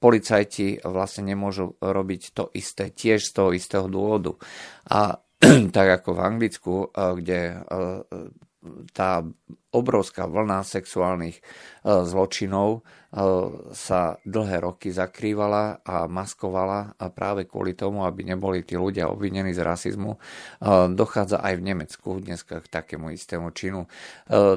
policajti 0.00 0.80
vlastne 0.88 1.36
nemôžu 1.36 1.76
robiť 1.84 2.22
to 2.32 2.48
isté 2.56 2.88
tiež 2.88 3.28
z 3.28 3.32
toho 3.36 3.52
istého 3.52 3.86
dôvodu. 3.92 4.40
A 4.88 5.20
tak 5.76 5.88
ako 6.00 6.16
v 6.16 6.20
Anglicku, 6.24 6.74
e, 6.80 6.86
kde 7.20 7.40
e, 7.52 7.58
tá 8.92 9.24
obrovská 9.76 10.24
vlna 10.24 10.64
sexuálnych 10.64 11.44
zločinov 11.84 12.80
sa 13.72 14.16
dlhé 14.24 14.64
roky 14.64 14.88
zakrývala 14.88 15.84
a 15.84 16.08
maskovala 16.08 16.96
a 16.96 17.06
práve 17.12 17.44
kvôli 17.44 17.76
tomu, 17.76 18.04
aby 18.04 18.24
neboli 18.24 18.64
tí 18.64 18.76
ľudia 18.76 19.12
obvinení 19.12 19.52
z 19.52 19.60
rasizmu, 19.60 20.16
dochádza 20.96 21.44
aj 21.44 21.54
v 21.60 21.66
Nemecku 21.72 22.08
dnes 22.24 22.40
k 22.44 22.64
takému 22.64 23.12
istému 23.12 23.52
činu. 23.52 23.84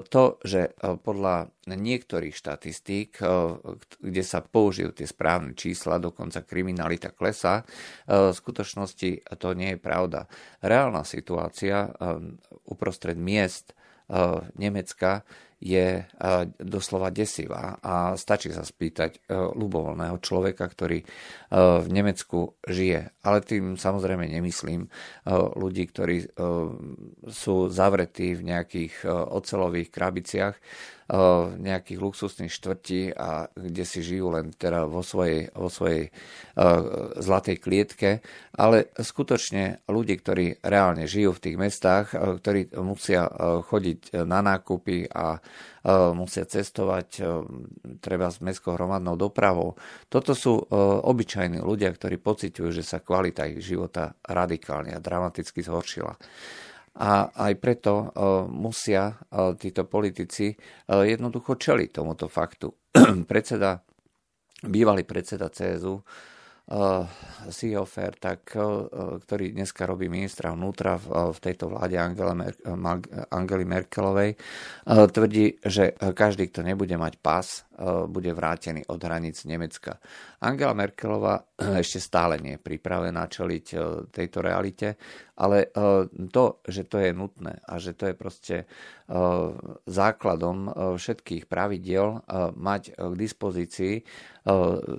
To, 0.08 0.24
že 0.44 0.72
podľa 0.82 1.52
niektorých 1.68 2.36
štatistík, 2.36 3.20
kde 4.00 4.24
sa 4.24 4.40
použijú 4.40 4.96
tie 4.96 5.08
správne 5.08 5.52
čísla, 5.52 6.00
dokonca 6.00 6.48
kriminalita 6.48 7.12
klesá, 7.12 7.68
v 8.08 8.32
skutočnosti 8.32 9.36
to 9.36 9.52
nie 9.52 9.76
je 9.76 9.80
pravda. 9.80 10.32
Reálna 10.64 11.04
situácia 11.04 11.92
uprostred 12.68 13.20
miest 13.20 13.76
Nemecka 14.58 15.22
je 15.60 16.08
doslova 16.64 17.12
desivá 17.12 17.76
a 17.84 18.16
stačí 18.16 18.48
sa 18.48 18.64
spýtať 18.64 19.12
e, 19.12 19.20
ľubovoľného 19.36 20.16
človeka, 20.24 20.64
ktorý 20.64 21.04
v 21.54 21.88
Nemecku 21.92 22.56
žije. 22.64 23.12
Ale 23.28 23.44
tým 23.44 23.76
samozrejme 23.76 24.24
nemyslím 24.24 24.88
ľudí, 25.60 25.84
ktorí 25.92 26.32
sú 27.28 27.56
zavretí 27.68 28.40
v 28.40 28.42
nejakých 28.56 29.04
ocelových 29.10 29.92
krabiciach, 29.92 30.56
nejakých 31.58 31.98
luxusných 31.98 32.54
štvrti 32.54 33.18
a 33.18 33.50
kde 33.50 33.82
si 33.82 34.06
žijú 34.06 34.30
len 34.30 34.54
teda 34.54 34.86
vo 34.86 35.02
svojej, 35.02 35.50
vo 35.58 35.74
svojej 35.74 36.14
zlatej 37.18 37.58
klietke, 37.58 38.22
ale 38.54 38.94
skutočne 38.94 39.82
ľudí, 39.90 40.22
ktorí 40.22 40.62
reálne 40.62 41.10
žijú 41.10 41.34
v 41.34 41.44
tých 41.50 41.58
mestách, 41.58 42.14
ktorí 42.14 42.78
musia 42.78 43.26
chodiť 43.66 44.22
na 44.22 44.46
nákupy 44.46 45.10
a 45.10 45.42
musia 46.14 46.46
cestovať 46.46 47.26
treba 48.04 48.30
s 48.30 48.38
mestskou 48.44 48.78
hromadnou 48.78 49.18
dopravou. 49.18 49.80
Toto 50.14 50.38
sú 50.38 50.62
obyčajní 51.10 51.58
ľudia, 51.58 51.90
ktorí 51.90 52.22
pociťujú, 52.22 52.70
že 52.70 52.86
sa 52.86 53.02
kvalita 53.02 53.50
ich 53.50 53.66
života 53.66 54.14
radikálne 54.30 54.94
a 54.94 55.02
dramaticky 55.02 55.66
zhoršila. 55.66 56.14
A 56.98 57.30
aj 57.30 57.54
preto 57.62 57.94
uh, 57.94 58.10
musia 58.50 59.14
uh, 59.14 59.54
títo 59.54 59.86
politici 59.86 60.50
uh, 60.52 61.06
jednoducho 61.06 61.56
čeliť 61.56 61.90
tomuto 61.94 62.26
faktu. 62.26 62.74
predseda, 63.30 63.78
bývalý 64.66 65.06
predseda 65.06 65.54
CSU 65.54 66.02
Seehofer, 67.50 68.14
tak, 68.22 68.54
ktorý 69.26 69.58
dneska 69.58 69.90
robí 69.90 70.06
ministra 70.06 70.54
vnútra 70.54 71.02
v, 71.02 71.34
tejto 71.42 71.74
vláde 71.74 71.98
Angely 71.98 73.66
Merkelovej, 73.66 74.38
tvrdí, 74.86 75.58
že 75.66 75.98
každý, 75.98 76.54
kto 76.54 76.62
nebude 76.62 76.94
mať 76.94 77.18
pás, 77.18 77.66
bude 78.12 78.32
vrátený 78.36 78.84
od 78.92 79.00
hraníc 79.00 79.48
Nemecka. 79.48 79.98
Angela 80.44 80.76
Merkelová 80.76 81.40
ešte 81.84 82.04
stále 82.04 82.36
nie 82.44 82.60
je 82.60 82.64
pripravená 82.64 83.24
čeliť 83.32 83.66
tejto 84.12 84.44
realite, 84.44 85.00
ale 85.40 85.72
to, 86.32 86.60
že 86.68 86.84
to 86.92 87.00
je 87.00 87.16
nutné 87.16 87.64
a 87.64 87.80
že 87.80 87.96
to 87.96 88.12
je 88.12 88.16
proste 88.20 88.56
základom 89.88 90.58
všetkých 91.00 91.48
pravidiel 91.48 92.22
mať 92.60 93.00
k 93.00 93.14
dispozícii 93.16 93.94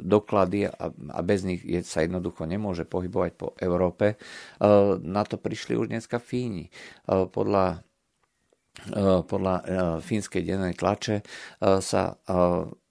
doklady 0.01 0.73
a 0.73 1.21
bez 1.21 1.45
nich 1.45 1.61
sa 1.85 2.01
jednoducho 2.01 2.49
nemôže 2.49 2.89
pohybovať 2.89 3.33
po 3.37 3.53
Európe, 3.61 4.17
na 5.05 5.23
to 5.29 5.37
prišli 5.37 5.77
už 5.77 5.93
dneska 5.93 6.17
Fíni. 6.17 6.73
Podľa 7.07 7.85
podľa 9.27 9.55
eh, 9.61 9.65
fínskej 10.01 10.43
dennej 10.45 10.75
tlače 10.77 11.21
eh, 11.21 11.25
sa 11.81 12.17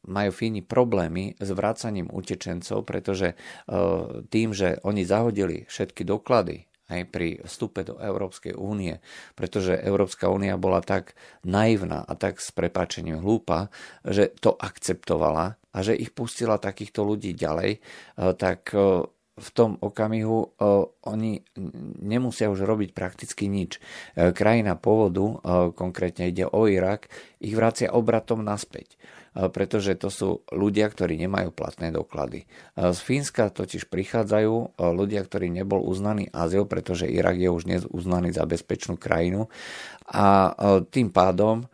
majú 0.10 0.32
Fíni 0.34 0.66
problémy 0.66 1.38
s 1.38 1.50
vrácaním 1.54 2.10
utečencov, 2.10 2.82
pretože 2.88 3.38
tým, 4.32 4.56
že 4.58 4.82
oni 4.82 5.06
zahodili 5.06 5.70
všetky 5.70 6.02
doklady 6.02 6.66
aj 6.90 7.02
pri 7.14 7.44
vstupe 7.46 7.86
do 7.86 8.00
Európskej 8.00 8.58
únie, 8.58 8.98
pretože 9.38 9.78
Európska 9.78 10.32
únia 10.32 10.58
bola 10.58 10.82
tak 10.82 11.14
naivná 11.46 12.02
a 12.02 12.18
tak 12.18 12.42
s 12.42 12.50
prepáčením 12.50 13.22
hlúpa, 13.22 13.70
že 14.02 14.34
to 14.42 14.58
akceptovala 14.58 15.62
a 15.70 15.78
že 15.86 15.94
ich 15.94 16.10
pustila 16.16 16.58
takýchto 16.58 17.06
ľudí 17.06 17.38
ďalej, 17.38 17.84
tak 18.18 18.74
v 19.40 19.50
tom 19.56 19.72
okamihu 19.80 20.38
o, 20.38 20.48
oni 21.08 21.42
nemusia 22.04 22.52
už 22.52 22.68
robiť 22.68 22.92
prakticky 22.92 23.48
nič. 23.48 23.80
E, 24.14 24.36
krajina 24.36 24.76
pôvodu, 24.76 25.24
o, 25.24 25.36
konkrétne 25.72 26.28
ide 26.28 26.46
o 26.46 26.68
Irak, 26.68 27.08
ich 27.40 27.56
vracia 27.56 27.90
obratom 27.90 28.44
naspäť 28.44 29.00
e, 29.34 29.48
pretože 29.50 29.96
to 29.96 30.12
sú 30.12 30.30
ľudia, 30.52 30.92
ktorí 30.92 31.16
nemajú 31.16 31.56
platné 31.56 31.90
doklady. 31.96 32.46
E, 32.46 32.48
z 32.92 33.00
Fínska 33.00 33.50
totiž 33.50 33.88
prichádzajú 33.88 34.78
ľudia, 34.78 35.24
ktorí 35.24 35.48
nebol 35.48 35.82
uznaný 35.82 36.28
azyl, 36.36 36.68
pretože 36.68 37.08
Irak 37.08 37.40
je 37.40 37.50
už 37.50 37.64
dnes 37.66 37.84
uznaný 37.88 38.36
za 38.36 38.44
bezpečnú 38.44 39.00
krajinu 39.00 39.48
a 40.10 40.54
tým 40.90 41.14
pádom 41.14 41.70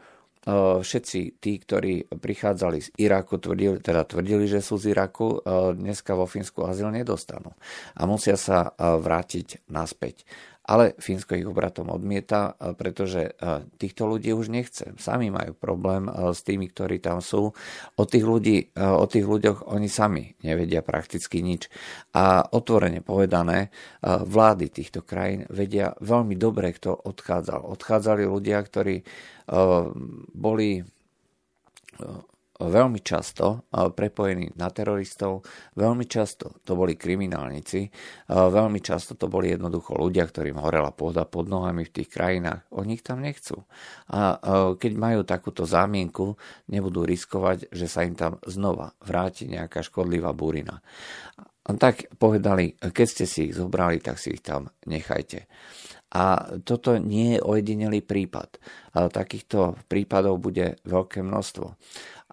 všetci 0.48 1.42
tí, 1.42 1.58
ktorí 1.58 2.08
prichádzali 2.14 2.78
z 2.80 2.90
Iraku, 3.02 3.42
tvrdili, 3.42 3.82
teda 3.82 4.06
tvrdili, 4.06 4.46
že 4.46 4.62
sú 4.62 4.78
z 4.78 4.94
Iraku, 4.94 5.42
dneska 5.74 6.14
vo 6.14 6.30
Fínsku 6.30 6.64
azyl 6.64 6.94
nedostanú 6.94 7.58
a 7.98 8.02
musia 8.06 8.38
sa 8.38 8.72
vrátiť 8.78 9.66
naspäť 9.68 10.24
ale 10.66 10.98
Fínsko 10.98 11.38
ich 11.38 11.46
obratom 11.46 11.94
odmieta, 11.94 12.58
pretože 12.58 13.38
týchto 13.78 14.10
ľudí 14.10 14.34
už 14.34 14.50
nechce. 14.50 14.98
Sami 14.98 15.30
majú 15.30 15.54
problém 15.54 16.10
s 16.10 16.42
tými, 16.42 16.74
ktorí 16.74 16.98
tam 16.98 17.22
sú. 17.22 17.54
O 17.96 18.04
tých, 18.10 18.26
ľudí, 18.26 18.74
o 18.74 19.06
tých 19.06 19.26
ľuďoch 19.30 19.70
oni 19.70 19.86
sami 19.86 20.34
nevedia 20.42 20.82
prakticky 20.82 21.46
nič. 21.46 21.70
A 22.18 22.50
otvorene 22.50 23.06
povedané, 23.06 23.70
vlády 24.02 24.74
týchto 24.74 25.06
krajín 25.06 25.46
vedia 25.54 25.94
veľmi 26.02 26.34
dobre, 26.34 26.74
kto 26.74 26.98
odchádzal. 26.98 27.62
Odchádzali 27.70 28.26
ľudia, 28.26 28.58
ktorí 28.66 29.06
boli 30.34 30.82
veľmi 32.56 33.04
často 33.04 33.68
prepojení 33.68 34.56
na 34.56 34.72
teroristov, 34.72 35.44
veľmi 35.76 36.08
často 36.08 36.64
to 36.64 36.80
boli 36.80 36.96
kriminálnici, 36.96 37.92
veľmi 38.32 38.80
často 38.80 39.20
to 39.20 39.28
boli 39.28 39.52
jednoducho 39.52 39.92
ľudia, 40.00 40.24
ktorým 40.24 40.64
horela 40.64 40.96
pôda 40.96 41.28
pod 41.28 41.52
nohami 41.52 41.84
v 41.84 41.92
tých 41.92 42.16
krajinách. 42.16 42.64
Oni 42.72 42.96
ich 42.96 43.04
tam 43.04 43.20
nechcú. 43.20 43.60
A 44.08 44.40
keď 44.80 44.92
majú 44.96 45.28
takúto 45.28 45.68
zámienku, 45.68 46.40
nebudú 46.72 47.04
riskovať, 47.04 47.76
že 47.76 47.92
sa 47.92 48.08
im 48.08 48.16
tam 48.16 48.40
znova 48.48 48.96
vráti 49.04 49.52
nejaká 49.52 49.84
škodlivá 49.84 50.32
burina. 50.32 50.80
A 51.66 51.74
tak 51.76 52.08
povedali, 52.16 52.80
keď 52.80 53.08
ste 53.10 53.26
si 53.28 53.52
ich 53.52 53.58
zobrali, 53.60 54.00
tak 54.00 54.16
si 54.16 54.32
ich 54.32 54.46
tam 54.46 54.72
nechajte. 54.88 55.44
A 56.14 56.56
toto 56.64 56.96
nie 57.02 57.36
je 57.36 57.44
ojedinelý 57.44 58.06
prípad. 58.06 58.62
Takýchto 58.94 59.76
prípadov 59.90 60.40
bude 60.40 60.80
veľké 60.86 61.26
množstvo 61.26 61.76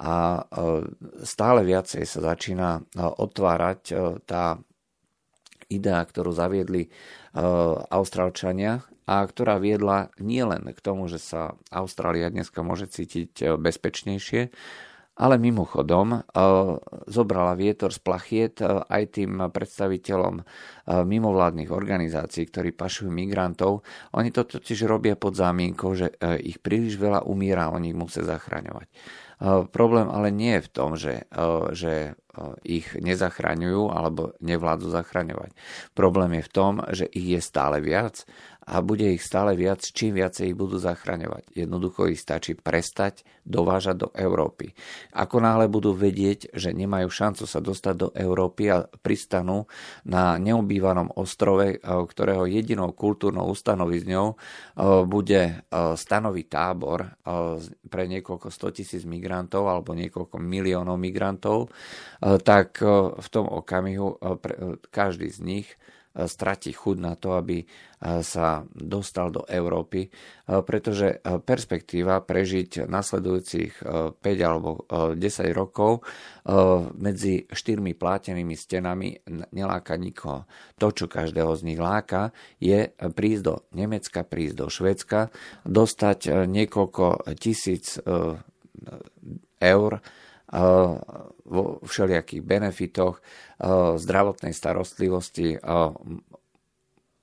a 0.03 0.41
e, 0.41 0.43
stále 1.23 1.63
viacej 1.63 2.03
sa 2.09 2.35
začína 2.35 2.81
e, 2.81 3.03
otvárať 3.05 3.81
e, 3.93 3.95
tá 4.25 4.57
idea, 5.73 6.05
ktorú 6.05 6.37
zaviedli 6.37 6.93
Austrálčania 7.89 8.85
a 9.09 9.25
ktorá 9.25 9.57
viedla 9.57 10.13
nielen 10.21 10.69
k 10.69 10.85
tomu, 10.85 11.09
že 11.09 11.17
sa 11.17 11.57
Austrália 11.73 12.29
dneska 12.29 12.61
môže 12.61 12.93
cítiť 12.93 13.57
bezpečnejšie, 13.57 14.53
ale 15.13 15.37
mimochodom 15.37 16.25
zobrala 17.05 17.53
vietor 17.53 17.93
z 17.93 18.01
plachiet 18.01 18.65
aj 18.65 19.03
tým 19.13 19.53
predstaviteľom 19.53 20.41
mimovládnych 20.89 21.69
organizácií, 21.69 22.49
ktorí 22.49 22.73
pašujú 22.73 23.13
migrantov. 23.13 23.85
Oni 24.17 24.33
to 24.33 24.49
totiž 24.49 24.89
robia 24.89 25.13
pod 25.15 25.37
zámienkou, 25.37 25.93
že 25.93 26.17
ich 26.41 26.65
príliš 26.65 26.97
veľa 26.97 27.29
umiera, 27.29 27.69
oni 27.69 27.93
ich 27.93 27.99
musia 27.99 28.25
zachraňovať. 28.25 28.89
Problém 29.75 30.07
ale 30.07 30.31
nie 30.31 30.55
je 30.59 30.65
v 30.65 30.71
tom, 30.71 30.95
že, 30.95 31.27
že 31.75 32.15
ich 32.65 32.97
nezachraňujú 32.97 33.93
alebo 33.93 34.33
nevládzu 34.41 34.89
zachraňovať. 34.89 35.53
Problém 35.93 36.41
je 36.41 36.47
v 36.49 36.53
tom, 36.53 36.73
že 36.89 37.05
ich 37.13 37.29
je 37.37 37.41
stále 37.45 37.85
viac 37.85 38.25
a 38.63 38.79
bude 38.79 39.11
ich 39.11 39.27
stále 39.27 39.59
viac, 39.59 39.83
čím 39.83 40.23
viacej 40.23 40.55
ich 40.55 40.57
budú 40.57 40.79
zachraňovať. 40.79 41.51
Jednoducho 41.51 42.07
ich 42.07 42.23
stačí 42.23 42.55
prestať 42.55 43.27
dovážať 43.43 44.07
do 44.07 44.09
Európy. 44.15 44.71
Ako 45.19 45.43
náhle 45.43 45.67
budú 45.67 45.91
vedieť, 45.91 46.55
že 46.55 46.71
nemajú 46.71 47.11
šancu 47.11 47.43
sa 47.43 47.59
dostať 47.59 47.95
do 47.99 48.09
Európy 48.15 48.71
a 48.71 48.87
pristanú 48.87 49.67
na 50.07 50.39
neobývanom 50.39 51.11
ostrove, 51.19 51.83
ktorého 51.83 52.47
jedinou 52.47 52.95
kultúrnou 52.95 53.51
ustanovizňou 53.51 54.39
bude 55.11 55.67
stanoviť 55.75 56.47
tábor 56.47 57.19
pre 57.91 58.03
niekoľko 58.07 58.47
stotisíc 58.47 59.03
migrantov 59.03 59.67
alebo 59.67 59.91
niekoľko 59.91 60.39
miliónov 60.39 61.03
migrantov, 61.03 61.67
tak 62.23 62.79
v 63.19 63.29
tom 63.35 63.51
okamihu 63.51 64.23
každý 64.95 65.27
z 65.35 65.41
nich 65.43 65.69
stratí 66.13 66.77
chuť 66.77 66.97
na 67.01 67.17
to, 67.17 67.41
aby 67.41 67.65
sa 68.21 68.69
dostal 68.69 69.33
do 69.33 69.49
Európy, 69.49 70.13
pretože 70.45 71.25
perspektíva 71.25 72.21
prežiť 72.21 72.85
nasledujúcich 72.85 73.81
5 73.81 74.21
alebo 74.45 74.85
10 75.17 75.17
rokov 75.57 76.05
medzi 77.01 77.49
štyrmi 77.49 77.97
plátenými 77.97 78.53
stenami 78.53 79.17
neláka 79.57 79.97
nikoho. 79.97 80.45
To, 80.77 80.93
čo 80.93 81.09
každého 81.09 81.57
z 81.57 81.63
nich 81.73 81.81
láka, 81.81 82.29
je 82.61 82.93
prísť 82.93 83.43
do 83.49 83.65
Nemecka, 83.73 84.21
prísť 84.29 84.57
do 84.61 84.69
Švedska, 84.69 85.33
dostať 85.65 86.45
niekoľko 86.45 87.25
tisíc 87.41 87.97
eur 89.65 89.93
vo 91.53 91.85
všelijakých 91.85 92.41
benefitoch, 92.41 93.21
zdravotnej 94.01 94.57
starostlivosti, 94.57 95.61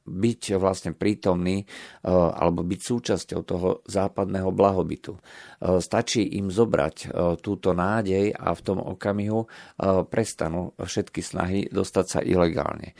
byť 0.09 0.57
vlastne 0.57 0.97
prítomný 0.97 1.69
alebo 2.01 2.65
byť 2.65 2.81
súčasťou 2.81 3.41
toho 3.45 3.85
západného 3.85 4.49
blahobytu. 4.49 5.13
Stačí 5.61 6.33
im 6.33 6.49
zobrať 6.49 7.13
túto 7.45 7.77
nádej 7.77 8.33
a 8.33 8.57
v 8.57 8.61
tom 8.65 8.81
okamihu 8.81 9.45
prestanú 10.09 10.73
všetky 10.81 11.21
snahy 11.21 11.69
dostať 11.69 12.05
sa 12.09 12.19
ilegálne. 12.25 12.97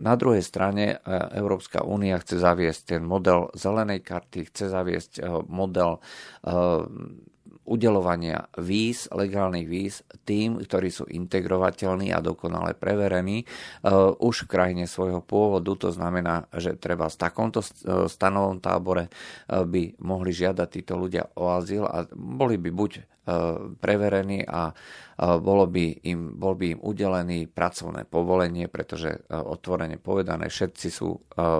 Na 0.00 0.14
druhej 0.16 0.40
strane 0.40 1.04
Európska 1.36 1.84
únia 1.84 2.16
chce 2.16 2.40
zaviesť 2.40 2.96
ten 2.96 3.02
model 3.04 3.52
zelenej 3.52 4.00
karty, 4.00 4.48
chce 4.48 4.72
zaviesť 4.72 5.12
model 5.52 6.00
udelovania 7.66 8.46
víz, 8.56 9.10
legálnych 9.10 9.66
víz 9.66 10.06
tým, 10.22 10.62
ktorí 10.62 10.88
sú 10.88 11.04
integrovateľní 11.10 12.14
a 12.14 12.22
dokonale 12.22 12.78
preverení 12.78 13.42
uh, 13.42 14.14
už 14.16 14.46
v 14.46 14.50
krajine 14.50 14.84
svojho 14.86 15.20
pôvodu. 15.20 15.74
To 15.74 15.90
znamená, 15.90 16.46
že 16.54 16.78
treba 16.78 17.10
v 17.10 17.18
takomto 17.18 17.60
e, 17.60 17.66
stanovom 18.06 18.62
tábore 18.62 19.10
uh, 19.10 19.66
by 19.66 19.98
mohli 19.98 20.30
žiadať 20.30 20.68
títo 20.70 20.94
ľudia 20.94 21.26
o 21.34 21.50
azyl 21.50 21.84
a 21.84 22.06
boli 22.14 22.56
by 22.56 22.70
buď 22.70 23.15
preverení 23.82 24.46
a 24.46 24.70
bolo 25.18 25.66
by 25.66 26.06
im, 26.06 26.38
bol 26.38 26.54
by 26.54 26.76
im 26.76 26.80
udelený 26.80 27.50
pracovné 27.50 28.06
povolenie, 28.06 28.70
pretože 28.70 29.26
otvorene 29.32 29.98
povedané 29.98 30.46
všetci 30.46 30.88
sú 30.92 31.10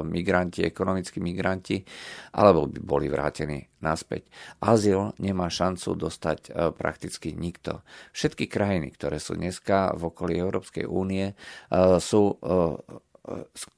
migranti, 0.06 0.62
ekonomickí 0.62 1.18
migranti, 1.18 1.82
alebo 2.38 2.70
by 2.70 2.78
boli 2.78 3.10
vrátení 3.10 3.58
naspäť. 3.82 4.30
Azyl 4.62 5.16
nemá 5.18 5.50
šancu 5.50 5.98
dostať 5.98 6.54
prakticky 6.78 7.34
nikto. 7.34 7.82
Všetky 8.14 8.46
krajiny, 8.46 8.94
ktoré 8.94 9.18
sú 9.18 9.34
dneska 9.34 9.90
v 9.98 10.14
okolí 10.14 10.38
Európskej 10.38 10.86
únie, 10.86 11.34
sú 11.98 12.22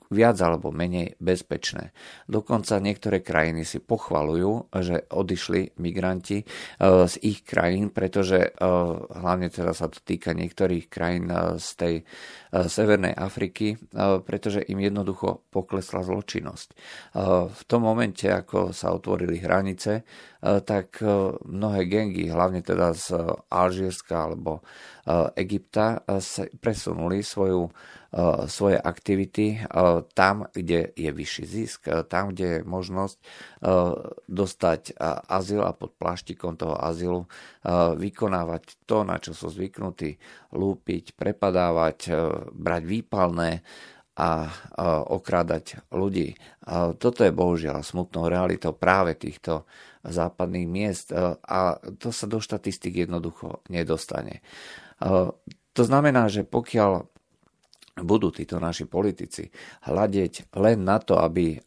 viac 0.08 0.36
alebo 0.40 0.72
menej 0.72 1.16
bezpečné. 1.20 1.92
Dokonca 2.24 2.80
niektoré 2.80 3.20
krajiny 3.20 3.64
si 3.64 3.78
pochvalujú, 3.80 4.72
že 4.80 5.04
odišli 5.12 5.80
migranti 5.80 6.42
e, 6.42 6.44
z 7.04 7.14
ich 7.24 7.44
krajín, 7.44 7.92
pretože 7.92 8.40
e, 8.40 8.50
hlavne 9.12 9.52
teda 9.52 9.76
sa 9.76 9.92
to 9.92 10.00
týka 10.00 10.32
niektorých 10.32 10.88
krajín 10.88 11.28
e, 11.28 11.60
z 11.60 11.68
tej 11.76 11.94
Severnej 12.48 13.12
Afriky, 13.12 13.76
pretože 14.24 14.64
im 14.64 14.80
jednoducho 14.80 15.44
poklesla 15.52 16.00
zločinnosť. 16.00 16.68
V 17.48 17.62
tom 17.68 17.84
momente, 17.84 18.24
ako 18.24 18.72
sa 18.72 18.96
otvorili 18.96 19.36
hranice, 19.36 20.08
tak 20.40 21.04
mnohé 21.44 21.80
gengy, 21.84 22.32
hlavne 22.32 22.64
teda 22.64 22.96
z 22.96 23.20
Alžírska 23.52 24.32
alebo 24.32 24.64
Egypta, 25.36 26.00
presunuli 26.60 27.20
svoju 27.20 27.68
E, 28.08 28.48
svoje 28.48 28.80
aktivity 28.80 29.60
e, 29.60 29.68
tam, 30.16 30.48
kde 30.56 30.96
je 30.96 31.10
vyšší 31.12 31.44
zisk, 31.44 31.92
e, 31.92 32.00
tam, 32.08 32.32
kde 32.32 32.46
je 32.48 32.58
možnosť 32.64 33.18
dostať 34.30 34.94
azyl 35.26 35.66
a 35.66 35.74
pod 35.74 35.98
pláštikom 35.98 36.54
toho 36.54 36.78
azylu 36.78 37.26
vykonávať 37.98 38.88
to, 38.88 39.04
na 39.04 39.20
čo 39.20 39.36
sú 39.36 39.52
zvyknutí, 39.52 40.16
lúpiť, 40.56 41.12
prepadávať, 41.12 41.98
brať 42.56 42.82
výpalné 42.88 43.60
a 44.18 44.50
okrádať 45.12 45.84
ľudí. 45.92 46.34
Toto 46.98 47.20
je 47.22 47.30
bohužiaľ 47.30 47.84
smutnou 47.84 48.26
realitou 48.26 48.72
práve 48.74 49.14
týchto 49.14 49.68
západných 50.02 50.66
miest 50.66 51.12
a 51.14 51.76
to 52.00 52.08
sa 52.10 52.24
do 52.26 52.40
štatistik 52.40 53.04
jednoducho 53.04 53.62
nedostane. 53.70 54.42
To 55.76 55.82
znamená, 55.84 56.26
že 56.32 56.42
pokiaľ 56.48 57.04
budú 57.98 58.30
títo 58.30 58.62
naši 58.62 58.86
politici 58.86 59.50
hľadiť 59.86 60.54
len 60.54 60.82
na 60.82 60.98
to, 60.98 61.18
aby 61.18 61.58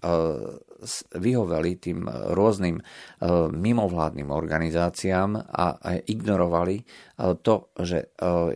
vyhoveli 1.14 1.72
tým 1.78 2.10
rôznym 2.34 2.82
mimovládnym 3.54 4.34
organizáciám 4.34 5.38
a 5.38 5.78
ignorovali 6.10 6.84
to, 7.46 7.70
že 7.78 8.10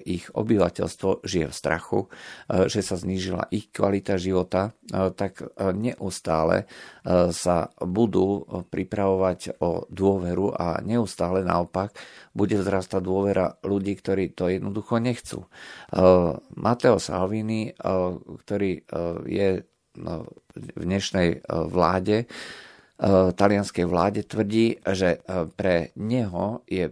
ich 0.10 0.26
obyvateľstvo 0.34 1.22
žije 1.22 1.48
v 1.50 1.56
strachu, 1.56 2.00
že 2.50 2.82
sa 2.82 2.98
znížila 2.98 3.46
ich 3.54 3.70
kvalita 3.70 4.18
života, 4.18 4.74
tak 4.90 5.46
neustále 5.78 6.66
sa 7.30 7.70
budú 7.78 8.42
pripravovať 8.74 9.62
o 9.62 9.86
dôveru 9.86 10.50
a 10.58 10.82
neustále 10.82 11.46
naopak 11.46 11.94
bude 12.34 12.58
vzrastať 12.58 13.02
dôvera 13.06 13.54
ľudí, 13.62 13.94
ktorí 13.96 14.34
to 14.34 14.50
jednoducho 14.50 14.98
nechcú. 14.98 15.46
Mateo 16.58 16.98
Salvini, 16.98 17.70
ktorý 18.42 18.82
je 19.30 19.62
v 19.96 20.82
dnešnej 20.86 21.44
vláde, 21.50 22.28
talianskej 23.36 23.86
vláde, 23.88 24.24
tvrdí, 24.24 24.80
že 24.84 25.20
pre 25.60 25.92
neho 26.00 26.64
je 26.70 26.92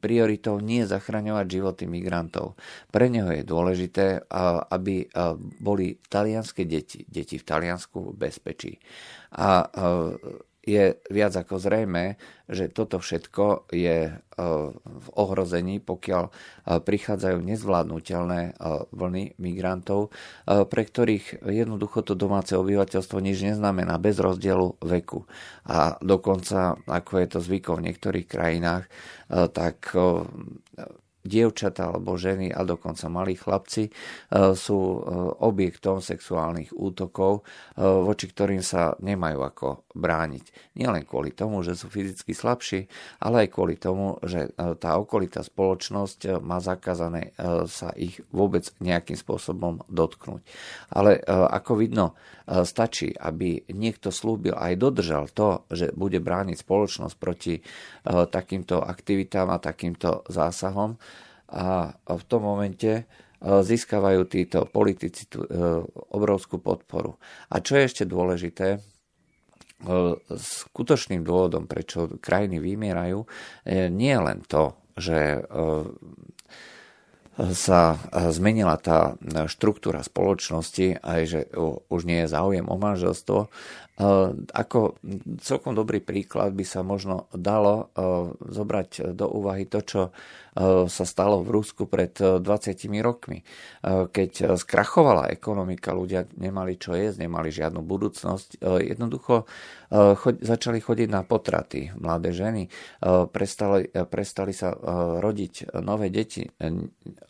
prioritou 0.00 0.64
nie 0.64 0.88
zachraňovať 0.88 1.46
životy 1.48 1.84
migrantov. 1.84 2.56
Pre 2.88 3.04
neho 3.12 3.28
je 3.32 3.44
dôležité, 3.44 4.24
aby 4.72 5.04
boli 5.60 6.00
talianské 6.08 6.64
deti, 6.64 7.04
deti 7.04 7.36
v 7.36 7.44
Taliansku 7.44 8.12
v 8.12 8.16
bezpečí. 8.16 8.80
A 9.36 9.68
je 10.64 11.00
viac 11.08 11.32
ako 11.32 11.56
zrejme, 11.56 12.20
že 12.48 12.68
toto 12.68 13.00
všetko 13.00 13.72
je 13.72 13.98
e, 14.08 14.12
v 14.84 15.08
ohrození, 15.16 15.80
pokiaľ 15.80 16.24
e, 16.28 16.32
prichádzajú 16.80 17.38
nezvládnutelné 17.40 18.40
e, 18.48 18.52
vlny 18.92 19.24
migrantov, 19.40 20.12
pre 20.44 20.82
ktorých 20.84 21.44
jednoducho 21.44 22.04
to 22.04 22.12
domáce 22.16 22.52
obyvateľstvo 22.56 23.18
nič 23.20 23.44
neznamená 23.44 23.96
bez 24.00 24.20
rozdielu 24.20 24.76
veku. 24.84 25.24
A 25.68 25.96
dokonca, 26.04 26.76
ako 26.84 27.12
je 27.20 27.26
to 27.28 27.38
zvykom 27.40 27.80
v 27.80 27.86
niektorých 27.92 28.26
krajinách, 28.28 28.88
tak 29.28 29.92
dievčatá 31.28 31.92
alebo 31.92 32.16
ženy 32.16 32.48
a 32.50 32.64
dokonca 32.64 33.06
malí 33.12 33.36
chlapci 33.36 33.88
e, 33.88 33.90
sú 34.56 34.78
e, 34.80 35.00
objektom 35.44 36.00
sexuálnych 36.00 36.72
útokov, 36.72 37.44
e, 37.76 37.82
voči 37.84 38.26
ktorým 38.32 38.64
sa 38.64 38.96
nemajú 38.98 39.40
ako 39.44 39.68
brániť. 39.92 40.74
Nielen 40.80 41.04
kvôli 41.04 41.36
tomu, 41.36 41.60
že 41.60 41.76
sú 41.76 41.92
fyzicky 41.92 42.32
slabší, 42.32 42.88
ale 43.20 43.46
aj 43.46 43.48
kvôli 43.52 43.76
tomu, 43.76 44.16
že 44.22 44.54
tá 44.78 44.94
okolitá 44.94 45.42
spoločnosť 45.42 46.38
má 46.38 46.62
zakázané 46.62 47.34
sa 47.66 47.90
ich 47.98 48.22
vôbec 48.30 48.62
nejakým 48.78 49.18
spôsobom 49.18 49.82
dotknúť. 49.90 50.42
Ale 50.94 51.18
ako 51.26 51.82
vidno, 51.82 52.14
stačí, 52.46 53.10
aby 53.10 53.66
niekto 53.74 54.14
slúbil 54.14 54.54
aj 54.54 54.78
dodržal 54.78 55.26
to, 55.34 55.66
že 55.74 55.90
bude 55.98 56.22
brániť 56.22 56.62
spoločnosť 56.62 57.14
proti 57.18 57.58
takýmto 58.06 58.78
aktivitám 58.78 59.50
a 59.50 59.58
takýmto 59.58 60.22
zásahom, 60.30 60.96
a 61.48 61.92
v 62.04 62.24
tom 62.28 62.44
momente 62.44 62.90
e, 62.92 63.02
získavajú 63.40 64.28
títo 64.28 64.68
politici 64.68 65.24
tú 65.28 65.44
e, 65.44 65.48
obrovskú 66.12 66.60
podporu. 66.60 67.16
A 67.48 67.64
čo 67.64 67.80
je 67.80 67.88
ešte 67.88 68.04
dôležité, 68.04 68.76
e, 68.76 68.78
skutočným 70.28 71.24
dôvodom, 71.24 71.64
prečo 71.64 72.20
krajiny 72.20 72.60
vymierajú, 72.60 73.24
nie 73.88 74.12
je 74.12 74.20
len 74.20 74.44
to, 74.44 74.76
že 74.98 75.40
sa 77.38 77.94
zmenila 78.34 78.74
tá 78.82 79.14
štruktúra 79.46 80.02
spoločnosti, 80.02 80.98
aj 80.98 81.20
že 81.22 81.40
už 81.86 82.02
nie 82.02 82.26
je 82.26 82.34
záujem 82.34 82.66
o 82.66 82.74
manželstvo, 82.74 83.46
ako 84.54 84.94
celkom 85.42 85.74
dobrý 85.74 85.98
príklad 85.98 86.54
by 86.54 86.62
sa 86.62 86.86
možno 86.86 87.26
dalo 87.34 87.90
zobrať 88.38 89.10
do 89.10 89.26
úvahy 89.26 89.66
to, 89.66 89.82
čo 89.82 90.02
sa 90.86 91.04
stalo 91.06 91.42
v 91.42 91.54
Rusku 91.54 91.86
pred 91.86 92.14
20 92.18 92.42
rokmi. 93.02 93.42
Keď 93.86 94.58
skrachovala 94.58 95.30
ekonomika, 95.30 95.94
ľudia 95.94 96.26
nemali 96.34 96.78
čo 96.78 96.94
jesť, 96.98 97.22
nemali 97.26 97.50
žiadnu 97.50 97.82
budúcnosť. 97.82 98.62
Jednoducho 98.62 99.46
začali 100.42 100.78
chodiť 100.82 101.08
na 101.10 101.22
potraty. 101.22 101.94
Mladé 101.94 102.30
ženy 102.34 102.70
prestali, 103.30 103.86
prestali 103.90 104.54
sa 104.54 104.74
rodiť 105.18 105.78
nové 105.82 106.10
deti. 106.10 106.46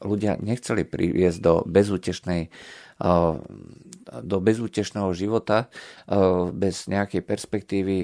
Ľudia 0.05 0.41
nechceli 0.41 0.85
priviesť 0.89 1.39
do 1.41 1.65
bezútešnej 1.65 2.49
do 4.25 4.41
bezútešného 4.41 5.13
života 5.13 5.69
bez 6.55 6.89
nejakej 6.89 7.23
perspektívy 7.25 7.97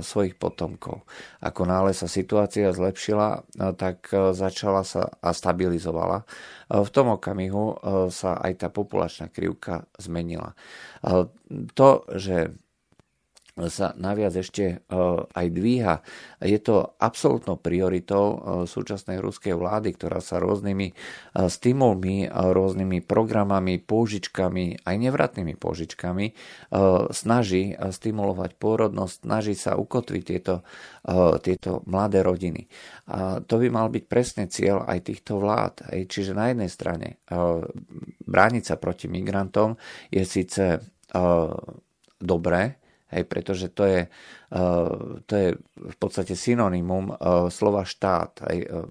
svojich 0.00 0.34
potomkov. 0.40 1.04
Ako 1.44 1.68
náhle 1.68 1.92
sa 1.92 2.08
situácia 2.08 2.72
zlepšila, 2.72 3.44
tak 3.76 4.08
začala 4.36 4.82
sa 4.82 5.12
a 5.20 5.30
stabilizovala. 5.34 6.24
V 6.70 6.90
tom 6.94 7.14
okamihu 7.14 7.76
sa 8.14 8.38
aj 8.38 8.52
tá 8.62 8.68
populačná 8.70 9.28
krivka 9.28 9.84
zmenila. 9.98 10.54
To, 11.74 11.88
že 12.14 12.54
sa 13.68 13.92
naviac 13.98 14.32
ešte 14.32 14.64
e, 14.64 14.74
aj 15.28 15.46
dvíha. 15.52 16.00
Je 16.40 16.56
to 16.62 16.96
absolútnou 16.96 17.60
prioritou 17.60 18.24
e, 18.30 18.36
súčasnej 18.64 19.20
ruskej 19.20 19.58
vlády, 19.58 19.92
ktorá 19.92 20.24
sa 20.24 20.40
rôznymi 20.40 20.88
e, 20.88 20.94
stimulmi, 21.50 22.30
rôznymi 22.30 23.04
programami, 23.04 23.82
pôžičkami, 23.82 24.86
aj 24.86 24.96
nevratnými 24.96 25.58
pôžičkami 25.58 26.26
snaží 27.10 27.74
stimulovať 27.74 28.50
pôrodnosť, 28.56 29.14
snaží 29.26 29.54
sa 29.58 29.74
ukotviť 29.74 30.22
tieto, 30.22 30.62
tieto 31.42 31.82
mladé 31.90 32.22
rodiny. 32.22 32.70
A 33.10 33.42
to 33.42 33.58
by 33.58 33.68
mal 33.72 33.88
byť 33.90 34.04
presne 34.06 34.44
cieľ 34.46 34.86
aj 34.86 35.10
týchto 35.10 35.42
vlád. 35.42 35.90
Čiže 36.06 36.36
na 36.36 36.54
jednej 36.54 36.70
strane 36.70 37.08
brániť 38.22 38.64
sa 38.64 38.76
proti 38.78 39.10
migrantom 39.10 39.74
je 40.14 40.22
síce 40.22 40.78
dobré, 42.20 42.79
Hej, 43.10 43.26
pretože 43.26 43.66
to 43.74 43.86
je, 43.86 44.00
uh, 44.06 45.18
to 45.26 45.32
je 45.34 45.48
v 45.76 45.96
podstate 45.98 46.38
synonymum 46.38 47.10
uh, 47.10 47.50
slova 47.50 47.82
štát. 47.82 48.46
Hej, 48.46 48.70
uh, 48.70 48.86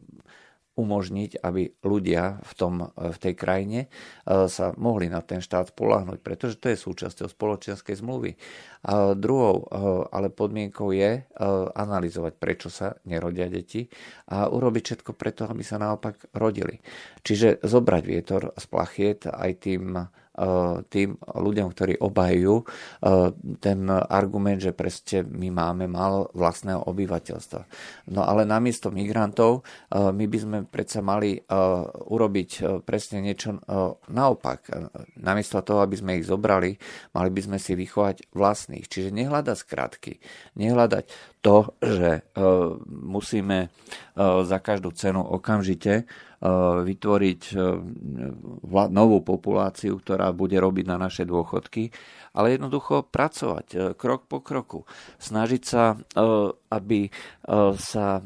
umožniť, 0.79 1.43
aby 1.43 1.75
ľudia 1.83 2.39
v, 2.39 2.53
tom, 2.55 2.87
v 2.95 3.17
tej 3.19 3.35
krajine 3.35 3.91
sa 4.23 4.71
mohli 4.79 5.11
na 5.11 5.19
ten 5.19 5.43
štát 5.43 5.75
spolahnuť, 5.75 6.23
pretože 6.23 6.55
to 6.55 6.71
je 6.71 6.79
súčasťou 6.79 7.27
spoločenskej 7.27 7.99
zmluvy. 7.99 8.39
A 8.87 9.11
druhou 9.11 9.67
ale 10.07 10.31
podmienkou 10.31 10.95
je 10.95 11.27
analyzovať, 11.75 12.33
prečo 12.39 12.71
sa 12.71 12.95
nerodia 13.03 13.51
deti 13.51 13.91
a 14.31 14.47
urobiť 14.47 15.03
všetko 15.03 15.11
preto, 15.19 15.51
aby 15.51 15.67
sa 15.67 15.83
naopak 15.83 16.31
rodili. 16.31 16.79
Čiže 17.27 17.59
zobrať 17.59 18.03
vietor 18.07 18.55
z 18.55 18.65
plachiet 18.71 19.27
aj 19.27 19.51
tým 19.59 19.99
tým 20.87 21.19
ľuďom, 21.19 21.67
ktorí 21.75 21.93
obhajujú 21.99 22.55
e, 22.59 22.65
ten 23.59 23.79
argument, 23.91 24.63
že 24.63 24.71
presne 24.71 25.27
my 25.27 25.51
máme 25.51 25.85
málo 25.91 26.31
vlastného 26.31 26.87
obyvateľstva. 26.87 27.61
No 28.15 28.23
ale 28.23 28.47
namiesto 28.47 28.87
migrantov 28.87 29.61
e, 29.91 29.99
my 29.99 30.25
by 30.25 30.37
sme 30.39 30.57
predsa 30.65 31.03
mali 31.03 31.41
urobiť 32.09 32.81
presne 32.83 33.21
niečo 33.23 33.59
naopak. 34.09 34.69
Namiesto 35.19 35.61
toho, 35.61 35.83
aby 35.83 35.95
sme 35.97 36.17
ich 36.19 36.27
zobrali, 36.27 36.77
mali 37.13 37.29
by 37.29 37.41
sme 37.45 37.57
si 37.57 37.75
vychovať 37.75 38.31
vlastných. 38.33 38.85
Čiže 38.87 39.13
nehľadať 39.13 39.57
skratky, 39.57 40.13
nehľadať 40.55 41.03
to, 41.39 41.73
že 41.79 42.09
musíme 42.87 43.71
za 44.19 44.57
každú 44.59 44.91
cenu 44.91 45.23
okamžite 45.23 46.03
Eh, 46.03 46.28
vytvoriť 46.39 47.41
eh, 47.51 47.59
novú 48.89 49.17
populáciu, 49.19 49.99
ktorá 49.99 50.31
bude 50.31 50.55
robiť 50.55 50.85
na 50.87 50.95
naše 50.95 51.27
dôchodky, 51.27 51.91
ale 52.31 52.55
jednoducho 52.55 53.03
pracovať 53.11 53.67
eh, 53.75 53.79
krok 53.99 54.31
po 54.31 54.39
kroku. 54.39 54.87
Snažiť 55.19 55.63
sa, 55.63 55.97
aby 56.69 57.11
sa 57.75 58.21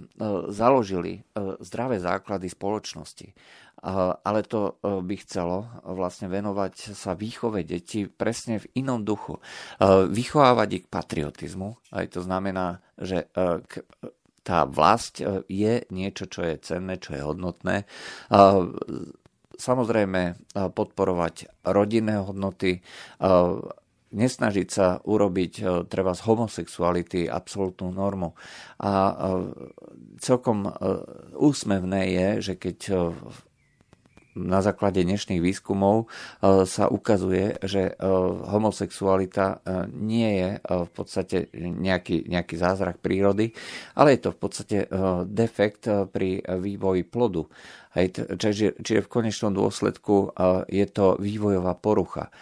založili 0.51 1.23
zdravé 1.63 1.97
základy 1.97 2.51
spoločnosti. 2.51 3.33
Ale 4.23 4.39
to 4.47 4.79
by 4.83 5.15
chcelo 5.23 5.67
vlastne 5.83 6.31
venovať 6.31 6.95
sa 6.95 7.15
výchove 7.17 7.67
detí 7.67 8.07
presne 8.07 8.63
v 8.63 8.83
inom 8.83 9.03
duchu. 9.03 9.43
Vychovávať 10.07 10.69
ich 10.79 10.83
k 10.87 10.93
patriotizmu. 10.93 11.75
Aj 11.91 12.05
to 12.07 12.23
znamená, 12.23 12.79
že 12.95 13.27
tá 14.43 14.67
vlast 14.67 15.23
e, 15.23 15.41
je 15.47 15.87
niečo, 15.89 16.27
čo 16.27 16.43
je 16.43 16.59
cenné, 16.59 16.99
čo 16.99 17.15
je 17.15 17.23
hodnotné. 17.23 17.87
Samozrejme 19.53 20.21
e, 20.27 20.33
podporovať 20.69 21.63
rodinné 21.63 22.19
hodnoty, 22.19 22.77
e, 22.77 22.79
nesnažiť 24.13 24.69
sa 24.69 25.01
urobiť 25.01 25.53
treba 25.89 26.13
z 26.13 26.21
homosexuality 26.29 27.25
absolútnu 27.25 27.89
normu. 27.89 28.37
A 28.77 29.17
celkom 30.21 30.69
úsmevné 31.33 32.13
je, 32.13 32.27
že 32.45 32.53
keď 32.61 32.77
na 34.33 34.59
základe 34.65 35.05
dnešných 35.05 35.41
výskumov 35.41 36.05
e, 36.05 36.65
sa 36.65 36.89
ukazuje, 36.89 37.57
že 37.61 37.93
e, 37.93 38.05
homosexualita 38.49 39.45
e, 39.45 39.55
nie 39.93 40.29
je 40.41 40.49
v 40.63 40.91
podstate 40.91 41.37
nejaký, 41.53 42.25
nejaký 42.25 42.55
zázrak 42.57 42.97
prírody, 42.99 43.53
ale 43.93 44.17
je 44.17 44.21
to 44.25 44.29
v 44.33 44.39
podstate 44.39 44.77
defekt 45.29 45.85
pri 46.11 46.41
vývoji 46.41 47.03
plodu. 47.05 47.45
čiže, 47.93 48.79
čiže 48.81 49.05
v 49.05 49.11
konečnom 49.11 49.53
dôsledku 49.53 50.33
je 50.69 50.85
to 50.89 51.17
vývojová 51.19 51.77
porucha. 51.77 52.33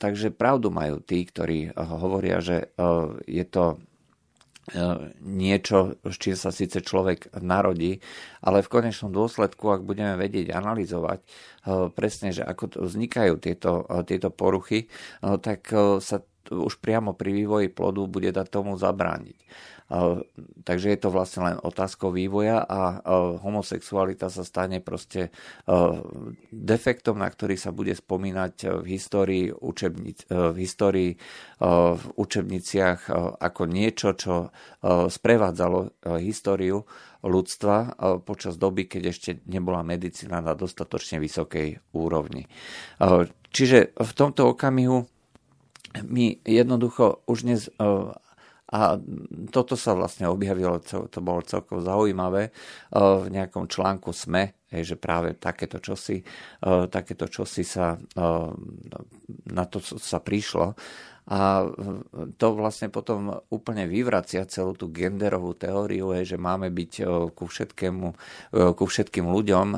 Takže 0.00 0.32
pravdu 0.32 0.72
majú 0.72 1.04
tí, 1.04 1.24
ktorí 1.26 1.76
hovoria, 1.76 2.40
že 2.40 2.72
je 3.28 3.44
to 3.44 3.76
niečo, 5.20 6.00
s 6.00 6.16
čím 6.16 6.36
sa 6.40 6.48
síce 6.48 6.80
človek 6.80 7.36
narodí, 7.44 8.00
ale 8.40 8.64
v 8.64 8.72
konečnom 8.72 9.12
dôsledku, 9.12 9.68
ak 9.68 9.84
budeme 9.84 10.16
vedieť 10.16 10.56
analyzovať 10.56 11.20
e, 11.20 11.26
presne, 11.92 12.32
že 12.32 12.40
ako 12.48 12.80
vznikajú 12.80 13.36
tieto, 13.44 13.84
e, 13.84 14.00
tieto 14.08 14.32
poruchy, 14.32 14.88
tak 15.20 15.68
sa 16.00 16.16
už 16.48 16.76
priamo 16.80 17.16
pri 17.16 17.32
vývoji 17.32 17.68
plodu 17.72 18.04
bude 18.04 18.28
dať 18.28 18.46
tomu 18.52 18.76
zabrániť. 18.76 19.38
Takže 20.64 20.96
je 20.96 20.98
to 20.98 21.12
vlastne 21.12 21.44
len 21.44 21.56
otázkou 21.60 22.08
vývoja 22.08 22.64
a 22.64 23.04
homosexualita 23.44 24.32
sa 24.32 24.40
stane 24.40 24.80
proste 24.80 25.28
defektom, 26.48 27.20
na 27.20 27.28
ktorý 27.28 27.60
sa 27.60 27.68
bude 27.68 27.92
spomínať 27.92 28.80
v 28.80 28.84
histórii, 28.96 29.52
učebnic, 29.52 30.24
v 30.32 30.56
histórii 30.56 31.10
v 31.60 32.04
učebniciach 32.16 33.12
ako 33.38 33.62
niečo, 33.68 34.16
čo 34.16 34.48
sprevádzalo 35.12 36.00
históriu 36.16 36.88
ľudstva 37.20 37.96
počas 38.24 38.56
doby, 38.56 38.88
keď 38.88 39.02
ešte 39.12 39.30
nebola 39.44 39.84
medicína 39.84 40.40
na 40.40 40.56
dostatočne 40.56 41.20
vysokej 41.20 41.80
úrovni. 41.92 42.48
Čiže 43.52 43.92
v 44.00 44.10
tomto 44.16 44.56
okamihu 44.56 45.04
my 45.94 46.42
jednoducho 46.42 47.22
už 47.30 47.46
dnes 47.46 47.70
a 48.64 48.96
toto 49.52 49.76
sa 49.76 49.92
vlastne 49.92 50.24
objavilo, 50.24 50.80
to 50.84 51.20
bolo 51.20 51.44
celkom 51.44 51.84
zaujímavé, 51.84 52.48
v 52.96 53.26
nejakom 53.28 53.68
článku 53.68 54.08
SME, 54.08 54.56
že 54.72 54.96
práve 54.96 55.36
takéto 55.36 55.78
čosi, 55.78 56.24
takéto 56.88 57.28
čosi 57.28 57.60
sa, 57.60 57.94
na 59.52 59.64
to 59.68 59.78
sa 59.84 60.18
prišlo. 60.24 60.72
A 61.24 61.64
to 62.36 62.46
vlastne 62.52 62.92
potom 62.92 63.40
úplne 63.48 63.88
vyvracia 63.88 64.44
celú 64.44 64.76
tú 64.76 64.92
genderovú 64.92 65.56
teóriu, 65.56 66.12
že 66.20 66.36
máme 66.36 66.68
byť 66.68 66.92
ku, 67.32 67.48
všetkému, 67.48 68.06
ku 68.52 68.84
všetkým 68.84 69.24
ľuďom 69.32 69.68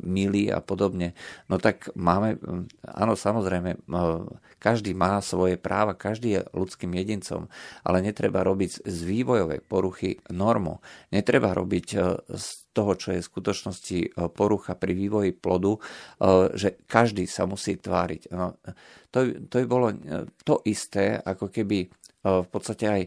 milí 0.00 0.48
a 0.48 0.64
podobne. 0.64 1.12
No 1.52 1.60
tak 1.60 1.92
máme, 1.92 2.40
áno, 2.88 3.12
samozrejme, 3.20 3.84
každý 4.56 4.96
má 4.96 5.20
svoje 5.20 5.60
práva, 5.60 5.92
každý 5.92 6.40
je 6.40 6.46
ľudským 6.56 6.96
jedincom, 6.96 7.52
ale 7.84 8.00
netreba 8.00 8.40
robiť 8.40 8.88
z 8.88 8.98
vývojovej 9.04 9.60
poruchy 9.68 10.24
normu. 10.32 10.80
Netreba 11.12 11.52
robiť 11.52 11.86
z 12.32 12.46
toho, 12.72 12.96
čo 12.96 13.12
je 13.12 13.20
v 13.20 13.30
skutočnosti 13.30 13.98
porucha 14.32 14.72
pri 14.74 14.92
vývoji 14.96 15.32
plodu, 15.36 15.76
že 16.56 16.80
každý 16.88 17.28
sa 17.28 17.44
musí 17.44 17.76
tváriť. 17.76 18.32
No, 18.32 18.56
to, 19.12 19.48
to 19.48 19.54
by 19.62 19.66
bolo 19.68 19.88
to 20.42 20.64
isté, 20.64 21.20
ako 21.20 21.52
keby 21.52 21.92
v 22.22 22.48
podstate 22.48 22.84
aj 22.86 23.02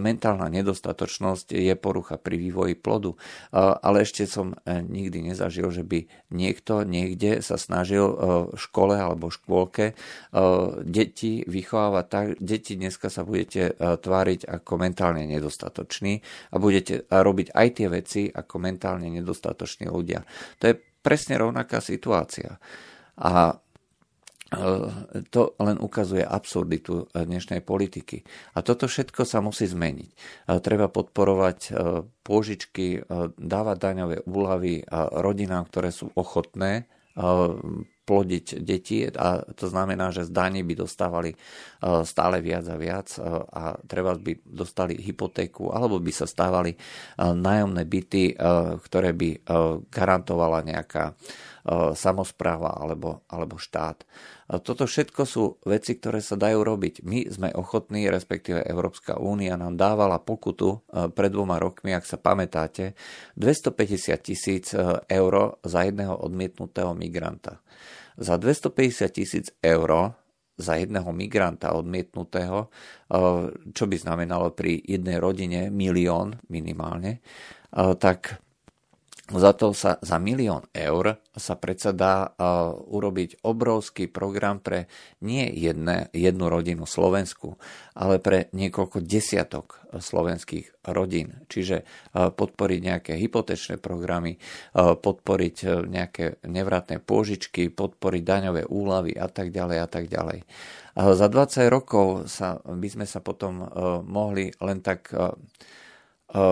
mentálna 0.00 0.48
nedostatočnosť 0.48 1.52
je 1.52 1.74
porucha 1.76 2.16
pri 2.16 2.40
vývoji 2.40 2.74
plodu. 2.76 3.16
Ale 3.54 4.04
ešte 4.04 4.24
som 4.24 4.56
e, 4.64 4.80
nikdy 4.80 5.32
nezažil, 5.32 5.68
že 5.68 5.84
by 5.84 6.08
niekto 6.32 6.82
niekde 6.82 7.44
sa 7.44 7.60
snažil 7.60 8.06
e, 8.08 8.16
v 8.52 8.58
škole 8.58 8.96
alebo 8.96 9.28
škôlke 9.32 9.92
e, 9.92 9.94
deti 10.84 11.44
vychovávať 11.44 12.06
tak. 12.08 12.26
Deti 12.40 12.76
dneska 12.76 13.08
sa 13.12 13.22
budete 13.22 13.76
tváriť 13.78 14.48
ako 14.48 14.72
mentálne 14.80 15.24
nedostatoční 15.28 16.20
a 16.52 16.56
budete 16.56 17.06
robiť 17.08 17.52
aj 17.52 17.68
tie 17.76 17.88
veci 17.88 18.22
ako 18.28 18.54
mentálne 18.60 19.08
nedostatoční 19.12 19.88
ľudia. 19.88 20.24
To 20.60 20.72
je 20.72 20.74
presne 20.76 21.36
rovnaká 21.36 21.84
situácia. 21.84 22.56
A 23.20 23.54
to 25.30 25.42
len 25.60 25.76
ukazuje 25.80 26.22
absurditu 26.24 27.06
eh, 27.10 27.24
dnešnej 27.26 27.60
politiky. 27.60 28.22
A 28.54 28.62
toto 28.62 28.86
všetko 28.86 29.22
sa 29.26 29.42
musí 29.44 29.66
zmeniť. 29.68 30.10
Eh, 30.10 30.58
treba 30.60 30.88
podporovať 30.88 31.76
pôžičky, 32.24 33.04
dávať 33.36 33.76
daňové 33.76 34.16
úlavy 34.24 34.80
rodinám, 35.20 35.68
ktoré 35.68 35.92
sú 35.92 36.08
ochotné 36.16 36.88
plodiť 38.04 38.46
deti 38.64 39.04
a 39.06 39.44
to 39.54 39.68
znamená, 39.68 40.10
že 40.10 40.28
z 40.28 40.30
daní 40.32 40.60
by 40.66 40.74
dostávali 40.76 41.36
stále 42.04 42.40
viac 42.40 42.64
a 42.68 42.76
viac 42.76 43.08
a 43.54 43.76
treba 43.84 44.16
by 44.16 44.40
dostali 44.44 44.98
hypotéku 44.98 45.70
alebo 45.72 46.00
by 46.00 46.12
sa 46.12 46.26
stávali 46.26 46.74
nájomné 47.16 47.84
byty, 47.86 48.34
ktoré 48.82 49.14
by 49.14 49.30
garantovala 49.88 50.64
nejaká 50.66 51.16
samozpráva 51.96 52.76
alebo, 52.76 53.24
alebo 53.24 53.56
štát. 53.56 54.04
Toto 54.60 54.84
všetko 54.84 55.22
sú 55.24 55.56
veci, 55.64 55.96
ktoré 55.96 56.20
sa 56.20 56.36
dajú 56.36 56.60
robiť. 56.60 57.00
My 57.08 57.24
sme 57.32 57.48
ochotní, 57.56 58.04
respektíve 58.12 58.60
Európska 58.60 59.16
únia 59.16 59.56
nám 59.56 59.80
dávala 59.80 60.20
pokutu 60.20 60.84
pred 61.16 61.32
dvoma 61.32 61.56
rokmi, 61.56 61.96
ak 61.96 62.04
sa 62.04 62.20
pamätáte, 62.20 62.92
250 63.40 64.20
tisíc 64.20 64.76
eur 65.08 65.34
za 65.64 65.80
jedného 65.88 66.20
odmietnutého 66.20 66.92
migranta. 66.92 67.64
Za 68.20 68.36
250 68.36 69.08
tisíc 69.16 69.48
eur 69.64 70.12
za 70.54 70.78
jedného 70.78 71.10
migranta 71.10 71.74
odmietnutého, 71.74 72.70
čo 73.74 73.84
by 73.90 73.96
znamenalo 73.98 74.54
pri 74.54 74.78
jednej 74.84 75.18
rodine 75.18 75.66
milión 75.72 76.38
minimálne, 76.46 77.18
tak 77.74 78.43
za 79.24 79.56
to 79.56 79.72
sa 79.72 79.96
za 80.04 80.20
milión 80.20 80.68
eur 80.76 81.16
sa 81.32 81.56
predsa 81.56 81.96
dá 81.96 82.28
uh, 82.28 82.76
urobiť 82.76 83.40
obrovský 83.40 84.04
program 84.04 84.60
pre 84.60 84.84
nie 85.24 85.48
jedne, 85.48 86.12
jednu 86.12 86.52
rodinu 86.52 86.84
Slovensku, 86.84 87.56
ale 87.96 88.20
pre 88.20 88.52
niekoľko 88.52 89.00
desiatok 89.00 89.80
slovenských 89.96 90.84
rodín. 90.92 91.40
Čiže 91.48 91.88
uh, 91.88 92.36
podporiť 92.36 92.80
nejaké 92.84 93.12
hypotečné 93.16 93.80
programy, 93.80 94.36
uh, 94.76 94.92
podporiť 94.92 95.56
uh, 95.64 95.88
nejaké 95.88 96.44
nevratné 96.44 97.00
pôžičky, 97.00 97.72
podporiť 97.72 98.22
daňové 98.28 98.68
úlavy 98.68 99.16
a 99.16 99.32
tak 99.32 99.56
ďalej 99.56 99.78
a 99.80 99.88
tak 99.88 100.12
ďalej. 100.12 100.44
Za 100.94 101.26
20 101.26 101.66
rokov 101.72 102.30
sa, 102.30 102.60
by 102.60 102.88
sme 102.92 103.06
sa 103.08 103.24
potom 103.24 103.64
uh, 103.64 104.04
mohli 104.04 104.52
len 104.60 104.84
tak 104.84 105.08
uh, 105.16 105.32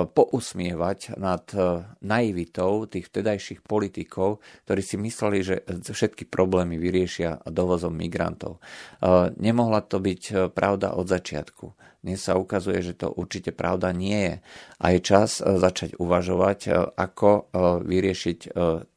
pousmievať 0.07 1.18
nad 1.18 1.42
e, 1.51 1.83
naivitou 2.07 2.87
tých 2.87 3.11
vtedajších 3.11 3.66
politikov, 3.66 4.38
ktorí 4.62 4.83
si 4.83 4.95
mysleli, 4.95 5.38
že 5.42 5.57
všetky 5.66 6.31
problémy 6.31 6.79
vyriešia 6.79 7.42
dovozom 7.51 7.99
migrantov. 7.99 8.62
E, 9.03 9.35
nemohla 9.42 9.83
to 9.83 9.99
byť 9.99 10.55
pravda 10.55 10.95
od 10.95 11.11
začiatku. 11.11 11.91
Dnes 12.03 12.19
sa 12.19 12.35
ukazuje, 12.35 12.83
že 12.83 12.99
to 12.99 13.15
určite 13.15 13.55
pravda 13.55 13.95
nie 13.95 14.19
je. 14.19 14.35
A 14.83 14.91
je 14.91 15.07
čas 15.07 15.38
e, 15.38 15.55
začať 15.55 15.95
uvažovať, 16.03 16.59
e, 16.67 16.71
ako 16.99 17.31
e, 17.31 17.43
vyriešiť 17.87 18.38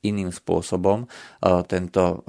iným 0.05 0.29
spôsobom 0.29 1.09
tento 1.65 2.21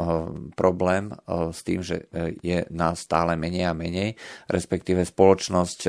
problém 0.56 1.12
s 1.28 1.60
tým, 1.60 1.84
že 1.84 2.08
je 2.40 2.64
nás 2.72 3.04
stále 3.04 3.36
menej 3.36 3.68
a 3.68 3.76
menej, 3.76 4.16
respektíve 4.48 5.04
spoločnosť 5.04 5.80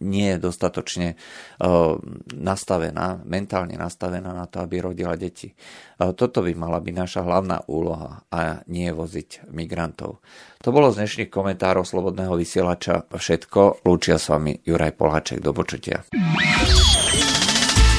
nie 0.00 0.32
je 0.32 0.38
dostatočne 0.40 1.08
nastavená, 2.32 3.20
mentálne 3.28 3.76
nastavená 3.76 4.32
na 4.32 4.48
to, 4.48 4.64
aby 4.64 4.80
rodila 4.80 5.12
deti. 5.12 5.52
Toto 6.00 6.40
by 6.40 6.56
mala 6.56 6.80
byť 6.80 6.94
naša 6.96 7.20
hlavná 7.20 7.68
úloha 7.68 8.24
a 8.32 8.64
nie 8.72 8.88
voziť 8.88 9.52
migrantov. 9.52 10.24
To 10.66 10.74
bolo 10.74 10.90
z 10.90 10.98
dnešných 10.98 11.30
komentárov 11.30 11.86
Slobodného 11.86 12.34
vysielača 12.34 13.06
všetko. 13.06 13.86
Lúčia 13.86 14.18
s 14.18 14.34
vami 14.34 14.58
Juraj 14.66 14.98
Poláček. 14.98 15.38
Do 15.38 15.54
počutia. 15.54 16.02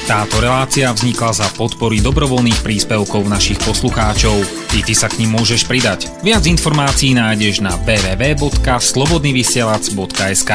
Táto 0.04 0.36
relácia 0.36 0.92
vznikla 0.92 1.32
za 1.32 1.48
podpory 1.56 2.04
dobrovoľných 2.04 2.60
príspevkov 2.60 3.24
našich 3.24 3.56
poslucháčov. 3.64 4.36
I 4.76 4.84
ty 4.84 4.92
sa 4.92 5.08
k 5.08 5.24
ním 5.24 5.40
môžeš 5.40 5.64
pridať. 5.64 6.12
Viac 6.20 6.44
informácií 6.44 7.16
nájdeš 7.16 7.64
na 7.64 7.72
www.slobodnyvysielac.sk 7.88 10.52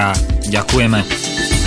Ďakujeme. 0.54 1.63